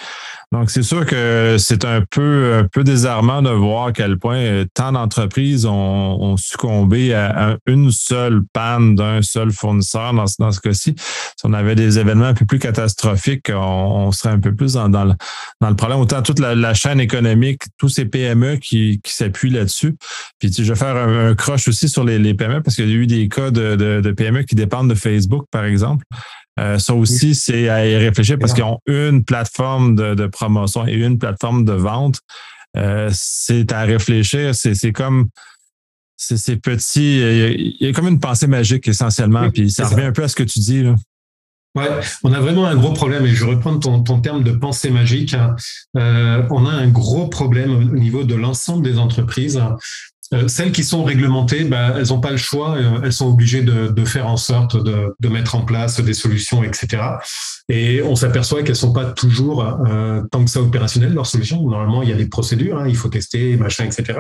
Donc, 0.53 0.71
c'est 0.71 0.83
sûr 0.83 1.07
que 1.07 1.57
c'est 1.59 1.85
un 1.85 2.03
peu, 2.11 2.55
un 2.55 2.65
peu 2.65 2.83
désarmant 2.83 3.41
de 3.41 3.51
voir 3.51 3.87
à 3.87 3.93
quel 3.93 4.19
point 4.19 4.37
euh, 4.37 4.65
tant 4.75 4.91
d'entreprises 4.91 5.65
ont, 5.65 6.37
succombé 6.37 7.15
à, 7.15 7.57
une 7.67 7.93
seule 7.93 8.43
panne 8.53 8.97
d'un 8.97 9.23
seul 9.23 9.53
fournisseur 9.53 10.13
dans, 10.13 10.25
dans 10.39 10.51
ce 10.51 10.61
cas-ci. 10.61 10.95
Si 10.99 11.45
on 11.47 11.53
avait 11.53 11.77
des 11.77 12.01
événements 12.01 12.27
un 12.27 12.35
peu 12.35 12.47
plus 12.47 12.59
catastrophiques, 12.59 13.51
on, 13.55 14.11
serait 14.11 14.31
un 14.31 14.41
peu 14.41 14.53
plus 14.53 14.73
dans, 14.73 14.89
le, 14.89 15.15
dans 15.61 15.71
le 15.71 15.77
problème. 15.77 16.01
Autant 16.01 16.21
toute 16.23 16.41
la, 16.41 16.75
chaîne 16.75 17.01
économique, 17.01 17.63
tous 17.79 17.89
ces 17.89 18.05
PME 18.05 18.57
qui, 18.57 19.01
qui 19.05 19.13
s'appuient 19.13 19.51
là-dessus. 19.51 19.97
Puis, 20.41 20.53
je 20.53 20.73
vais 20.73 20.79
faire 20.79 20.97
un, 20.97 21.31
un 21.31 21.35
croche 21.37 21.69
aussi 21.69 21.89
sur 21.89 22.03
les, 22.03 22.35
PME 22.35 22.61
parce 22.63 22.75
qu'il 22.75 22.89
y 22.89 22.93
a 22.93 22.97
eu 22.97 23.07
des 23.07 23.29
cas 23.29 23.53
de, 23.53 23.77
de, 23.77 24.01
de 24.01 24.11
PME 24.11 24.43
qui 24.43 24.57
dépendent 24.57 24.91
de 24.91 24.95
Facebook, 24.95 25.47
par 25.53 25.65
exemple. 25.65 26.05
Euh, 26.59 26.79
ça 26.79 26.95
aussi, 26.95 27.35
c'est 27.35 27.69
à 27.69 27.87
y 27.87 27.97
réfléchir 27.97 28.39
parce 28.39 28.53
qu'ils 28.53 28.65
ont 28.65 28.81
une 28.87 29.25
plateforme 29.25 29.95
de, 29.95 30.27
promotion 30.27 30.87
et 30.87 30.95
une 30.95 31.19
plateforme 31.19 31.65
de 31.65 31.73
vente. 31.73 32.21
Euh, 32.77 33.11
c'est 33.13 33.73
à 33.73 33.83
réfléchir. 33.83 34.55
C'est 34.55 34.93
comme 34.93 35.29
c'est 36.17 36.57
petits. 36.57 37.19
Il 37.19 37.77
y, 37.81 37.87
a, 37.87 37.93
comme 37.93 38.09
une 38.09 38.21
pensée 38.21 38.47
magique 38.47 38.87
essentiellement. 38.89 39.51
puis 39.51 39.71
ça 39.71 39.89
revient 39.89 40.03
un 40.03 40.13
peu 40.13 40.23
à 40.23 40.29
ce 40.29 40.37
que 40.37 40.43
tu 40.43 40.59
dis. 40.59 40.83
Là. 40.83 40.95
Ouais, 41.77 41.89
on 42.25 42.33
a 42.33 42.41
vraiment 42.41 42.67
un 42.67 42.75
gros 42.75 42.93
problème, 42.93 43.25
et 43.27 43.31
je 43.31 43.45
reprends 43.45 43.79
ton, 43.79 44.03
ton 44.03 44.21
terme 44.21 44.43
de 44.43 44.51
pensée 44.51 44.91
magique. 44.91 45.37
Euh, 45.97 46.43
on 46.51 46.67
a 46.67 46.71
un 46.71 46.89
gros 46.89 47.29
problème 47.29 47.93
au 47.93 47.97
niveau 47.97 48.25
de 48.25 48.35
l'ensemble 48.35 48.83
des 48.83 48.99
entreprises 48.99 49.63
euh, 50.33 50.47
celles 50.47 50.71
qui 50.71 50.85
sont 50.85 51.03
réglementées, 51.03 51.65
bah, 51.65 51.95
elles 51.97 52.09
n'ont 52.09 52.21
pas 52.21 52.31
le 52.31 52.37
choix, 52.37 52.77
euh, 52.77 53.01
elles 53.03 53.13
sont 53.13 53.29
obligées 53.29 53.63
de, 53.63 54.05
faire 54.05 54.29
en 54.29 54.37
sorte 54.37 54.77
de, 54.77 55.29
mettre 55.29 55.55
en 55.55 55.63
place 55.63 56.01
des 56.01 56.15
solutions, 56.15 56.63
etc. 56.63 57.03
Et 57.69 58.03
on 58.03 58.17
s'aperçoit 58.17 58.63
qu'elles 58.63 58.77
sont 58.77 58.93
pas 58.93 59.07
toujours 59.07 59.63
euh, 59.63 60.23
tant 60.31 60.45
que 60.45 60.51
ça 60.51 60.61
opérationnelles 60.61 61.15
leurs 61.15 61.27
solutions. 61.27 61.63
Normalement, 61.69 62.03
il 62.03 62.09
y 62.09 62.13
a 62.13 62.17
des 62.17 62.29
procédures, 62.29 62.79
hein, 62.79 62.87
il 62.89 62.97
faut 62.97 63.09
tester, 63.09 63.57
machin, 63.57 63.85
etc. 63.85 64.19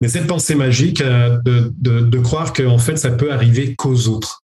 Mais 0.00 0.08
cette 0.08 0.26
pensée 0.26 0.54
magique 0.54 1.02
de, 1.02 1.72
de, 1.78 2.00
de 2.00 2.18
croire 2.18 2.52
qu'en 2.52 2.78
fait 2.78 2.96
ça 2.96 3.10
peut 3.10 3.32
arriver 3.32 3.74
qu'aux 3.74 4.08
autres. 4.08 4.45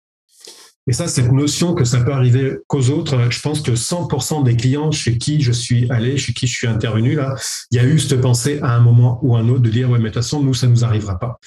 Et 0.89 0.93
ça, 0.93 1.07
cette 1.07 1.31
notion 1.31 1.75
que 1.75 1.85
ça 1.85 1.99
peut 1.99 2.11
arriver 2.11 2.57
qu'aux 2.65 2.89
autres, 2.89 3.15
je 3.29 3.39
pense 3.41 3.61
que 3.61 3.73
100% 3.73 4.43
des 4.43 4.55
clients 4.55 4.89
chez 4.89 5.19
qui 5.19 5.39
je 5.39 5.51
suis 5.51 5.85
allé, 5.91 6.17
chez 6.17 6.33
qui 6.33 6.47
je 6.47 6.55
suis 6.55 6.65
intervenu, 6.65 7.13
là, 7.13 7.35
il 7.69 7.77
y 7.77 7.79
a 7.79 7.85
eu 7.85 7.99
cette 7.99 8.19
pensée 8.19 8.59
à 8.63 8.75
un 8.75 8.79
moment 8.79 9.19
ou 9.21 9.35
un 9.37 9.47
autre 9.49 9.61
de 9.61 9.69
dire, 9.69 9.87
ouais, 9.87 9.99
mais 9.99 10.09
de 10.09 10.13
toute 10.15 10.23
façon, 10.23 10.41
nous, 10.41 10.55
ça 10.55 10.65
nous 10.65 10.83
arrivera 10.83 11.19
pas. 11.19 11.39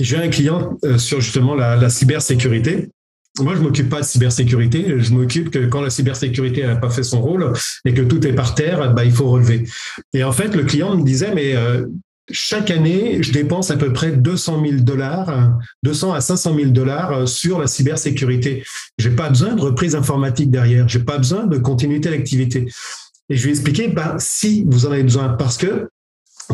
J'ai 0.00 0.16
un 0.16 0.28
client 0.28 0.76
euh, 0.84 0.98
sur 0.98 1.20
justement 1.20 1.54
la, 1.54 1.76
la 1.76 1.90
cybersécurité. 1.90 2.88
Moi, 3.38 3.54
je 3.54 3.60
m'occupe 3.60 3.88
pas 3.88 4.00
de 4.00 4.04
cybersécurité. 4.04 4.98
Je 4.98 5.12
m'occupe 5.12 5.50
que 5.50 5.66
quand 5.66 5.80
la 5.80 5.90
cybersécurité 5.90 6.66
n'a 6.66 6.74
pas 6.74 6.90
fait 6.90 7.04
son 7.04 7.22
rôle 7.22 7.52
et 7.84 7.94
que 7.94 8.02
tout 8.02 8.26
est 8.26 8.32
par 8.32 8.56
terre, 8.56 8.94
bah, 8.94 9.04
il 9.04 9.12
faut 9.12 9.30
relever. 9.30 9.64
Et 10.12 10.24
en 10.24 10.32
fait, 10.32 10.56
le 10.56 10.64
client 10.64 10.96
me 10.96 11.04
disait, 11.04 11.32
mais 11.36 11.54
euh, 11.54 11.86
chaque 12.30 12.70
année, 12.70 13.22
je 13.22 13.32
dépense 13.32 13.70
à 13.70 13.76
peu 13.76 13.92
près 13.92 14.12
200 14.12 14.62
000 14.64 14.80
dollars, 14.82 15.58
200 15.82 16.12
à 16.12 16.20
500 16.20 16.54
000 16.54 16.70
dollars 16.70 17.12
euh, 17.12 17.26
sur 17.26 17.58
la 17.58 17.66
cybersécurité. 17.66 18.64
J'ai 18.98 19.10
pas 19.10 19.28
besoin 19.28 19.54
de 19.54 19.60
reprise 19.60 19.94
informatique 19.94 20.50
derrière. 20.50 20.88
J'ai 20.88 21.00
pas 21.00 21.18
besoin 21.18 21.46
de 21.46 21.58
continuité 21.58 22.10
d'activité. 22.10 22.66
Et 23.30 23.36
je 23.36 23.44
vais 23.44 23.50
expliquer, 23.50 23.88
bah, 23.88 24.16
si 24.18 24.64
vous 24.66 24.86
en 24.86 24.92
avez 24.92 25.02
besoin, 25.02 25.30
parce 25.30 25.56
que 25.56 25.88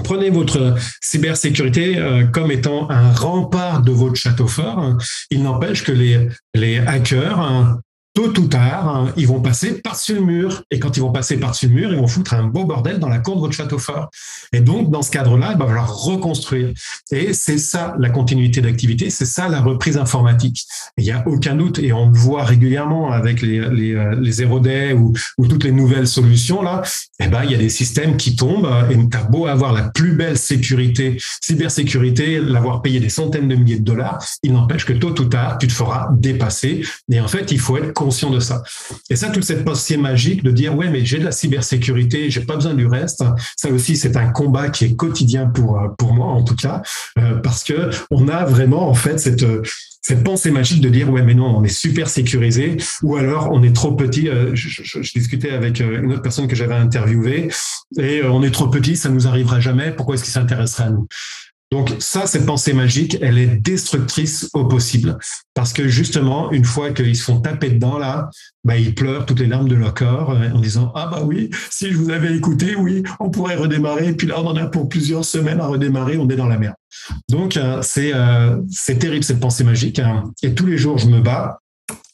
prenez 0.03 0.31
votre 0.31 0.75
cybersécurité 1.01 1.99
euh, 1.99 2.25
comme 2.27 2.51
étant 2.51 2.91
un 2.91 3.13
rempart 3.13 3.83
de 3.83 3.93
votre 3.93 4.17
château 4.17 4.47
fort. 4.47 4.97
Il 5.31 5.43
n'empêche 5.43 5.85
que 5.85 5.93
les, 5.93 6.29
les 6.55 6.79
hackers 6.79 7.41
hein, 7.41 7.81
tôt 8.14 8.33
ou 8.38 8.46
tard, 8.46 8.88
hein, 8.88 9.12
ils 9.16 9.27
vont 9.27 9.40
passer 9.40 9.81
par-dessus 9.81 10.14
le 10.14 10.20
mur. 10.20 10.62
Et 10.70 10.79
quand 10.79 10.96
ils 10.96 11.00
vont 11.00 11.11
passer 11.11 11.37
par-dessus 11.37 11.66
le 11.66 11.74
mur, 11.74 11.92
ils 11.92 11.98
vont 11.98 12.07
foutre 12.07 12.35
un 12.35 12.44
beau 12.44 12.64
bordel 12.64 12.98
dans 13.00 13.09
la 13.09 13.18
cour 13.18 13.35
de 13.37 13.40
votre 13.40 13.55
château 13.55 13.79
fort. 13.79 14.09
Et 14.53 14.61
donc, 14.61 14.90
dans 14.90 15.03
ce 15.03 15.11
cadre-là, 15.11 15.50
il 15.53 15.59
va 15.59 15.66
falloir 15.66 15.92
reconstruire. 15.92 16.72
Et 17.11 17.33
c'est 17.33 17.59
ça 17.59 17.96
la 17.98 18.11
continuité 18.11 18.61
d'activité, 18.61 19.11
c'est 19.11 19.24
ça 19.24 19.48
la 19.48 19.61
reprise 19.61 19.96
informatique. 19.96 20.64
Il 20.96 21.05
n'y 21.05 21.11
a 21.11 21.27
aucun 21.27 21.57
doute, 21.57 21.81
et 21.81 21.92
on 21.92 22.11
le 22.11 22.16
voit 22.16 22.44
régulièrement 22.44 23.11
avec 23.11 23.42
les, 23.42 23.68
les, 23.70 23.94
euh, 23.94 24.14
les 24.14 24.33
zéro 24.33 24.61
ou, 24.94 25.46
toutes 25.48 25.64
les 25.64 25.72
nouvelles 25.72 26.07
solutions 26.07 26.62
là. 26.62 26.83
Eh 27.18 27.27
ben, 27.27 27.42
il 27.44 27.50
y 27.50 27.55
a 27.55 27.59
des 27.59 27.68
systèmes 27.68 28.16
qui 28.16 28.37
tombent, 28.37 28.70
et 28.90 28.94
tu 28.94 29.16
as 29.16 29.24
beau 29.24 29.46
avoir 29.46 29.72
la 29.72 29.83
plus 29.83 30.12
belle 30.12 30.38
sécurité, 30.38 31.16
cybersécurité, 31.40 32.40
l'avoir 32.40 32.83
payé 32.83 33.00
des 33.00 33.09
centaines 33.09 33.48
de 33.48 33.57
milliers 33.57 33.79
de 33.79 33.85
dollars, 33.85 34.24
il 34.42 34.53
n'empêche 34.53 34.85
que 34.85 34.92
tôt 34.92 35.18
ou 35.20 35.24
tard, 35.24 35.59
tu 35.59 35.66
te 35.66 35.72
feras 35.72 36.09
dépasser. 36.12 36.83
Et 37.11 37.20
en 37.20 37.29
fait, 37.29 37.50
il 37.50 37.59
faut 37.59 37.77
être 37.77 37.92
conscient 38.05 38.31
de 38.31 38.40
ça. 38.40 38.62
Et 39.09 39.17
ça, 39.17 39.31
toute 39.31 39.45
cette 39.45 39.64
pensée 39.64 39.97
magique 39.97 40.43
de 40.43 40.51
dire, 40.51 40.77
ouais, 40.77 40.90
mais 40.90 41.05
j'ai 41.05 41.19
de 41.19 41.25
la 41.25 41.33
cybersécurité, 41.33 42.31
j'ai 42.31 42.40
pas 42.40 42.57
besoin 42.57 42.75
du 42.75 42.87
reste. 42.87 43.25
Ça 43.57 43.71
aussi, 43.71 43.97
c'est 43.97 44.17
un 44.17 44.29
combat 44.29 44.69
qui 44.69 44.85
est 44.85 44.95
quotidien 44.95 45.47
pour, 45.47 45.81
pour 45.97 46.12
moi, 46.12 46.27
en 46.27 46.43
tout 46.43 46.57
cas, 46.57 46.83
euh, 47.19 47.37
parce 47.37 47.64
que 47.64 47.90
on 48.11 48.29
a 48.29 48.45
vraiment, 48.45 48.88
en 48.88 48.95
fait, 48.95 49.19
cette, 49.19 49.47
cette 50.03 50.23
pensée 50.23 50.51
magique 50.51 50.83
de 50.83 50.90
dire 50.90 51.11
ouais 51.11 51.23
mais 51.23 51.35
non 51.35 51.57
on 51.57 51.64
est 51.64 51.69
super 51.69 52.11
sécurisé 52.11 52.77
ou 53.03 53.17
alors 53.17 53.49
on 53.53 53.62
est 53.62 53.75
trop 53.75 53.93
petit 53.93 54.29
euh, 54.29 54.51
je, 54.55 55.01
discutais 55.14 55.53
avec 55.53 55.81
euh, 55.81 56.03
une 56.03 56.12
autre 56.12 56.21
personne 56.21 56.47
que 56.47 56.55
j'avais 56.55 56.75
interviewée 56.75 57.49
et 57.99 58.23
on 58.23 58.43
est 58.43 58.51
trop 58.51 58.69
petit 58.69 58.97
ça 58.97 59.09
nous 59.09 59.27
arrivera 59.27 59.61
jamais 59.61 59.93
pourquoi 59.93 60.17
est-ce 60.17 60.25
qu'il 60.25 60.33
s'intéresserait 60.35 60.85
à 60.85 60.90
nous? 60.90 61.09
Donc 61.75 61.91
ça, 61.99 62.29
cette 62.29 62.47
pensée 62.47 62.73
magique, 62.73 63.19
elle 63.21 63.37
est 63.37 63.49
destructrice 63.49 64.49
au 64.55 64.65
possible. 64.65 65.19
Parce 65.55 65.73
que 65.73 65.89
justement, 65.89 66.53
une 66.53 66.65
fois 66.65 66.93
qu'ils 66.93 67.17
se 67.17 67.25
font 67.25 67.41
taper 67.41 67.71
dedans, 67.71 67.99
là, 67.99 68.31
bah, 68.63 68.77
ils 68.77 68.95
pleurent 68.95 69.27
toutes 69.27 69.41
les 69.41 69.49
larmes 69.49 69.69
de 69.69 69.75
leur 69.75 69.93
corps 69.93 70.31
euh, 70.31 70.51
en 70.55 70.61
disant 70.61 70.93
Ah 70.95 71.09
bah 71.11 71.23
oui, 71.25 71.51
si 71.71 71.91
je 71.91 71.97
vous 71.97 72.11
avais 72.11 72.33
écouté, 72.37 72.77
oui, 72.77 73.03
on 73.19 73.29
pourrait 73.29 73.57
redémarrer. 73.57 74.11
Et 74.11 74.13
puis 74.13 74.29
là, 74.29 74.41
on 74.41 74.47
en 74.47 74.57
a 74.57 74.67
pour 74.67 74.89
plusieurs 74.89 75.25
semaines 75.25 75.59
à 75.59 75.67
redémarrer, 75.67 76.17
on 76.17 76.29
est 76.29 76.37
dans 76.37 76.47
la 76.47 76.59
merde. 76.59 76.77
Donc 77.29 77.57
euh, 77.57 77.81
c'est 77.83 78.13
euh, 78.15 78.57
c'est 78.71 79.01
terrible 79.01 79.25
cette 79.25 79.41
pensée 79.41 79.65
magique. 79.65 79.99
Hein. 79.99 80.31
Et 80.45 80.55
tous 80.55 80.67
les 80.67 80.79
jours, 80.79 80.99
je 80.99 81.09
me 81.09 81.21
bats 81.21 81.59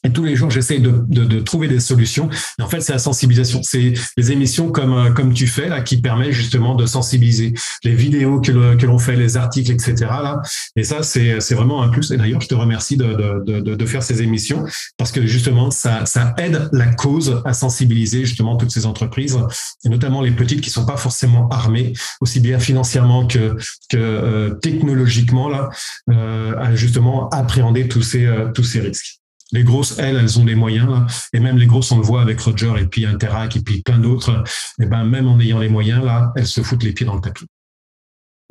et 0.03 0.11
tous 0.11 0.23
les 0.23 0.35
jours, 0.35 0.49
j'essaie 0.49 0.79
de, 0.79 1.03
de, 1.07 1.25
de, 1.25 1.39
trouver 1.39 1.67
des 1.67 1.79
solutions. 1.79 2.27
Et 2.57 2.63
en 2.63 2.67
fait, 2.67 2.81
c'est 2.81 2.91
la 2.91 2.99
sensibilisation. 2.99 3.61
C'est 3.61 3.93
les 4.17 4.31
émissions 4.31 4.71
comme 4.71 4.93
euh, 4.93 5.11
comme 5.11 5.31
tu 5.31 5.45
fais 5.45 5.69
là 5.69 5.81
qui 5.81 6.01
permet 6.01 6.31
justement 6.31 6.73
de 6.73 6.87
sensibiliser. 6.87 7.53
Les 7.83 7.93
vidéos 7.93 8.41
que 8.41 8.51
l'on 8.51 8.97
fait, 8.97 9.15
les 9.15 9.37
articles, 9.37 9.71
etc. 9.71 9.95
Là. 9.99 10.41
Et 10.75 10.83
ça, 10.83 11.03
c'est 11.03 11.53
vraiment 11.53 11.83
un 11.83 11.89
plus. 11.89 12.11
Et 12.11 12.17
d'ailleurs, 12.17 12.41
je 12.41 12.47
te 12.47 12.55
remercie 12.55 12.97
de, 12.97 13.43
de 13.45 13.85
faire 13.85 14.01
ces 14.01 14.21
émissions 14.23 14.65
parce 14.97 15.11
que 15.11 15.25
justement, 15.25 15.69
ça 15.69 16.05
ça 16.05 16.33
aide 16.37 16.69
la 16.71 16.87
cause 16.87 17.41
à 17.45 17.53
sensibiliser 17.53 18.25
justement 18.25 18.55
toutes 18.55 18.71
ces 18.71 18.85
entreprises 18.85 19.37
et 19.85 19.89
notamment 19.89 20.21
les 20.21 20.31
petites 20.31 20.61
qui 20.61 20.69
sont 20.69 20.85
pas 20.85 20.97
forcément 20.97 21.47
armées 21.49 21.93
aussi 22.21 22.39
bien 22.39 22.59
financièrement 22.59 23.27
que 23.27 23.55
que 23.89 23.97
euh, 23.97 24.49
technologiquement 24.55 25.49
là, 25.49 25.69
euh, 26.09 26.55
à 26.57 26.75
justement 26.75 27.29
appréhender 27.29 27.87
tous 27.87 28.01
ces 28.01 28.25
euh, 28.25 28.51
tous 28.51 28.63
ces 28.63 28.79
risques. 28.79 29.20
Les 29.51 29.63
grosses, 29.63 29.97
elles, 29.99 30.15
elles 30.15 30.39
ont 30.39 30.45
les 30.45 30.55
moyens, 30.55 30.89
là. 30.89 31.07
et 31.33 31.39
même 31.39 31.57
les 31.57 31.67
grosses, 31.67 31.91
on 31.91 31.97
le 31.97 32.03
voit 32.03 32.21
avec 32.21 32.39
Roger 32.39 32.73
et 32.79 32.87
puis 32.87 33.05
Interac 33.05 33.55
et 33.55 33.61
puis 33.61 33.81
plein 33.81 33.99
d'autres, 33.99 34.43
et 34.79 34.85
ben 34.85 35.03
même 35.03 35.27
en 35.27 35.39
ayant 35.39 35.59
les 35.59 35.69
moyens, 35.69 36.03
là, 36.03 36.31
elles 36.35 36.47
se 36.47 36.61
foutent 36.61 36.83
les 36.83 36.93
pieds 36.93 37.05
dans 37.05 37.15
le 37.15 37.21
tapis. 37.21 37.47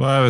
Ouais, 0.01 0.29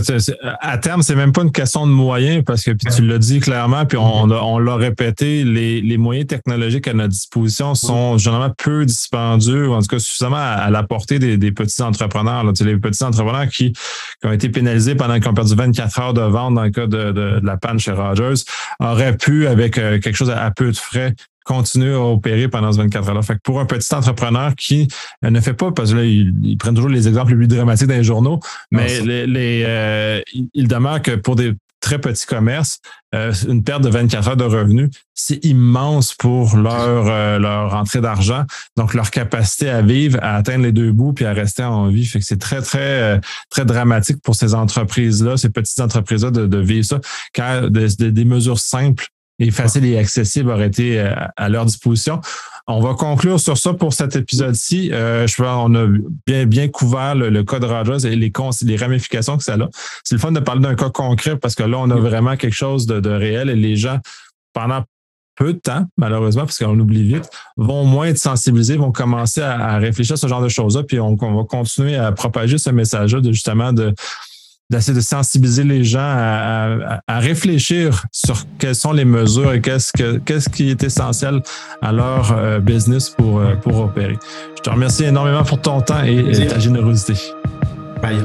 à 0.60 0.78
terme, 0.78 1.00
c'est 1.02 1.14
même 1.14 1.30
pas 1.30 1.42
une 1.42 1.52
question 1.52 1.86
de 1.86 1.92
moyens 1.92 2.42
parce 2.44 2.64
que 2.64 2.72
puis 2.72 2.92
tu 2.92 3.06
l'as 3.06 3.18
dit 3.18 3.38
clairement, 3.38 3.86
puis 3.86 3.96
on, 3.98 4.28
on 4.28 4.58
l'a 4.58 4.74
répété, 4.74 5.44
les, 5.44 5.80
les, 5.80 5.96
moyens 5.96 6.26
technologiques 6.26 6.88
à 6.88 6.92
notre 6.92 7.10
disposition 7.10 7.76
sont 7.76 8.18
généralement 8.18 8.52
peu 8.58 8.84
dispendieux, 8.84 9.68
ou 9.68 9.74
en 9.74 9.80
tout 9.80 9.86
cas 9.86 10.00
suffisamment 10.00 10.38
à, 10.38 10.70
la 10.70 10.82
portée 10.82 11.20
des, 11.20 11.36
des 11.36 11.52
petits 11.52 11.82
entrepreneurs. 11.82 12.42
Là. 12.42 12.52
Tu 12.52 12.64
sais, 12.64 12.68
les 12.68 12.78
petits 12.78 13.04
entrepreneurs 13.04 13.46
qui, 13.46 13.72
qui, 13.72 14.26
ont 14.26 14.32
été 14.32 14.48
pénalisés 14.48 14.96
pendant 14.96 15.20
qu'ils 15.20 15.28
ont 15.28 15.34
perdu 15.34 15.54
24 15.54 16.00
heures 16.00 16.14
de 16.14 16.22
vente 16.22 16.56
dans 16.56 16.64
le 16.64 16.70
cas 16.70 16.88
de, 16.88 17.12
de, 17.12 17.40
la 17.40 17.56
panne 17.56 17.78
chez 17.78 17.92
Rogers 17.92 18.42
auraient 18.80 19.16
pu, 19.16 19.46
avec 19.46 19.78
euh, 19.78 20.00
quelque 20.00 20.16
chose 20.16 20.30
à 20.30 20.50
peu 20.50 20.72
de 20.72 20.76
frais, 20.76 21.14
continuer 21.50 21.94
à 21.94 22.00
opérer 22.00 22.46
pendant 22.46 22.70
ce 22.70 22.78
24 22.78 23.08
heures-là. 23.08 23.22
Fait 23.22 23.34
que 23.34 23.40
pour 23.42 23.58
un 23.58 23.66
petit 23.66 23.92
entrepreneur 23.92 24.54
qui 24.54 24.86
euh, 25.24 25.30
ne 25.30 25.40
fait 25.40 25.54
pas, 25.54 25.72
parce 25.72 25.90
que 25.90 25.96
là, 25.96 26.04
ils, 26.04 26.56
prennent 26.58 26.74
toujours 26.74 26.90
les 26.90 27.08
exemples 27.08 27.32
les 27.32 27.38
plus 27.38 27.48
dramatiques 27.48 27.88
dans 27.88 27.94
les 27.94 28.04
journaux, 28.04 28.38
mais 28.70 29.00
les, 29.00 29.26
les 29.26 29.64
euh, 29.66 30.20
il 30.54 30.68
demeure 30.68 31.02
que 31.02 31.16
pour 31.16 31.34
des 31.34 31.54
très 31.80 31.98
petits 31.98 32.26
commerces, 32.26 32.78
euh, 33.14 33.32
une 33.48 33.64
perte 33.64 33.82
de 33.82 33.88
24 33.88 34.28
heures 34.28 34.36
de 34.36 34.44
revenus, 34.44 34.90
c'est 35.14 35.44
immense 35.44 36.14
pour 36.14 36.56
leur 36.56 37.40
leur 37.40 37.74
entrée 37.74 38.00
d'argent, 38.00 38.44
donc 38.76 38.94
leur 38.94 39.10
capacité 39.10 39.70
à 39.70 39.82
vivre, 39.82 40.18
à 40.22 40.36
atteindre 40.36 40.62
les 40.64 40.72
deux 40.72 40.92
bouts 40.92 41.14
puis 41.14 41.24
à 41.24 41.32
rester 41.32 41.64
en 41.64 41.88
vie. 41.88 42.06
Fait 42.06 42.20
que 42.20 42.24
c'est 42.24 42.38
très 42.38 42.62
très 42.62 43.20
très 43.48 43.64
dramatique 43.64 44.18
pour 44.22 44.36
ces 44.36 44.54
entreprises 44.54 45.24
là, 45.24 45.36
ces 45.36 45.50
petites 45.50 45.80
entreprises 45.80 46.22
là 46.22 46.30
de, 46.30 46.46
de 46.46 46.58
vivre 46.58 46.84
ça, 46.84 47.00
car 47.32 47.70
des 47.70 48.24
mesures 48.24 48.60
simples 48.60 49.08
et 49.40 49.50
facile 49.50 49.84
et 49.86 49.98
accessible 49.98 50.50
auraient 50.50 50.68
été 50.68 51.00
euh, 51.00 51.12
à 51.36 51.48
leur 51.48 51.64
disposition. 51.64 52.20
On 52.66 52.80
va 52.80 52.94
conclure 52.94 53.40
sur 53.40 53.58
ça 53.58 53.72
pour 53.72 53.92
cet 53.92 54.14
épisode-ci. 54.14 54.92
Euh, 54.92 55.26
je 55.26 55.34
pense 55.34 55.64
qu'on 55.64 55.74
a 55.74 55.88
bien, 56.26 56.46
bien 56.46 56.68
couvert 56.68 57.16
le, 57.16 57.30
le 57.30 57.42
cas 57.42 57.58
de 57.58 57.66
Rogers 57.66 58.06
et 58.06 58.14
les, 58.14 58.32
les 58.62 58.76
ramifications 58.76 59.36
que 59.36 59.42
ça 59.42 59.54
a. 59.54 59.68
C'est 60.04 60.14
le 60.14 60.20
fun 60.20 60.30
de 60.30 60.40
parler 60.40 60.60
d'un 60.60 60.76
cas 60.76 60.90
concret 60.90 61.36
parce 61.36 61.56
que 61.56 61.64
là, 61.64 61.78
on 61.78 61.90
a 61.90 61.96
vraiment 61.96 62.36
quelque 62.36 62.54
chose 62.54 62.86
de, 62.86 63.00
de 63.00 63.10
réel 63.10 63.48
et 63.48 63.56
les 63.56 63.74
gens, 63.74 63.98
pendant 64.52 64.84
peu 65.40 65.54
de 65.54 65.58
temps, 65.58 65.86
malheureusement, 65.96 66.42
parce 66.42 66.58
qu'on 66.58 66.78
oublie 66.78 67.02
vite, 67.02 67.30
vont 67.56 67.84
moins 67.84 68.08
être 68.08 68.18
sensibilisés, 68.18 68.76
vont 68.76 68.92
commencer 68.92 69.40
à, 69.40 69.78
réfléchir 69.78 70.14
à 70.14 70.16
ce 70.18 70.26
genre 70.26 70.42
de 70.42 70.50
choses-là, 70.50 70.82
puis 70.82 71.00
on, 71.00 71.16
va 71.16 71.44
continuer 71.44 71.96
à 71.96 72.12
propager 72.12 72.58
ce 72.58 72.68
message-là 72.68 73.22
de 73.22 73.32
justement 73.32 73.72
de 73.72 73.94
d'essayer 74.70 74.94
de 74.94 75.02
sensibiliser 75.02 75.64
les 75.64 75.84
gens 75.84 75.98
à, 76.00 77.00
réfléchir 77.18 78.06
sur 78.12 78.44
quelles 78.58 78.74
sont 78.74 78.92
les 78.92 79.04
mesures 79.04 79.52
et 79.52 79.60
qu'est-ce 79.60 79.92
que 79.92 80.18
qu'est-ce 80.18 80.48
qui 80.48 80.70
est 80.70 80.82
essentiel 80.82 81.42
à 81.82 81.92
leur 81.92 82.32
euh, 82.32 82.60
business 82.60 83.10
pour, 83.10 83.40
euh, 83.40 83.56
pour 83.56 83.80
opérer. 83.80 84.16
Je 84.56 84.62
te 84.62 84.70
remercie 84.70 85.04
énormément 85.04 85.42
pour 85.42 85.60
ton 85.60 85.80
temps 85.80 86.04
et, 86.04 86.18
et 86.18 86.46
ta 86.46 86.58
générosité. 86.58 87.14
Bye. 88.00 88.18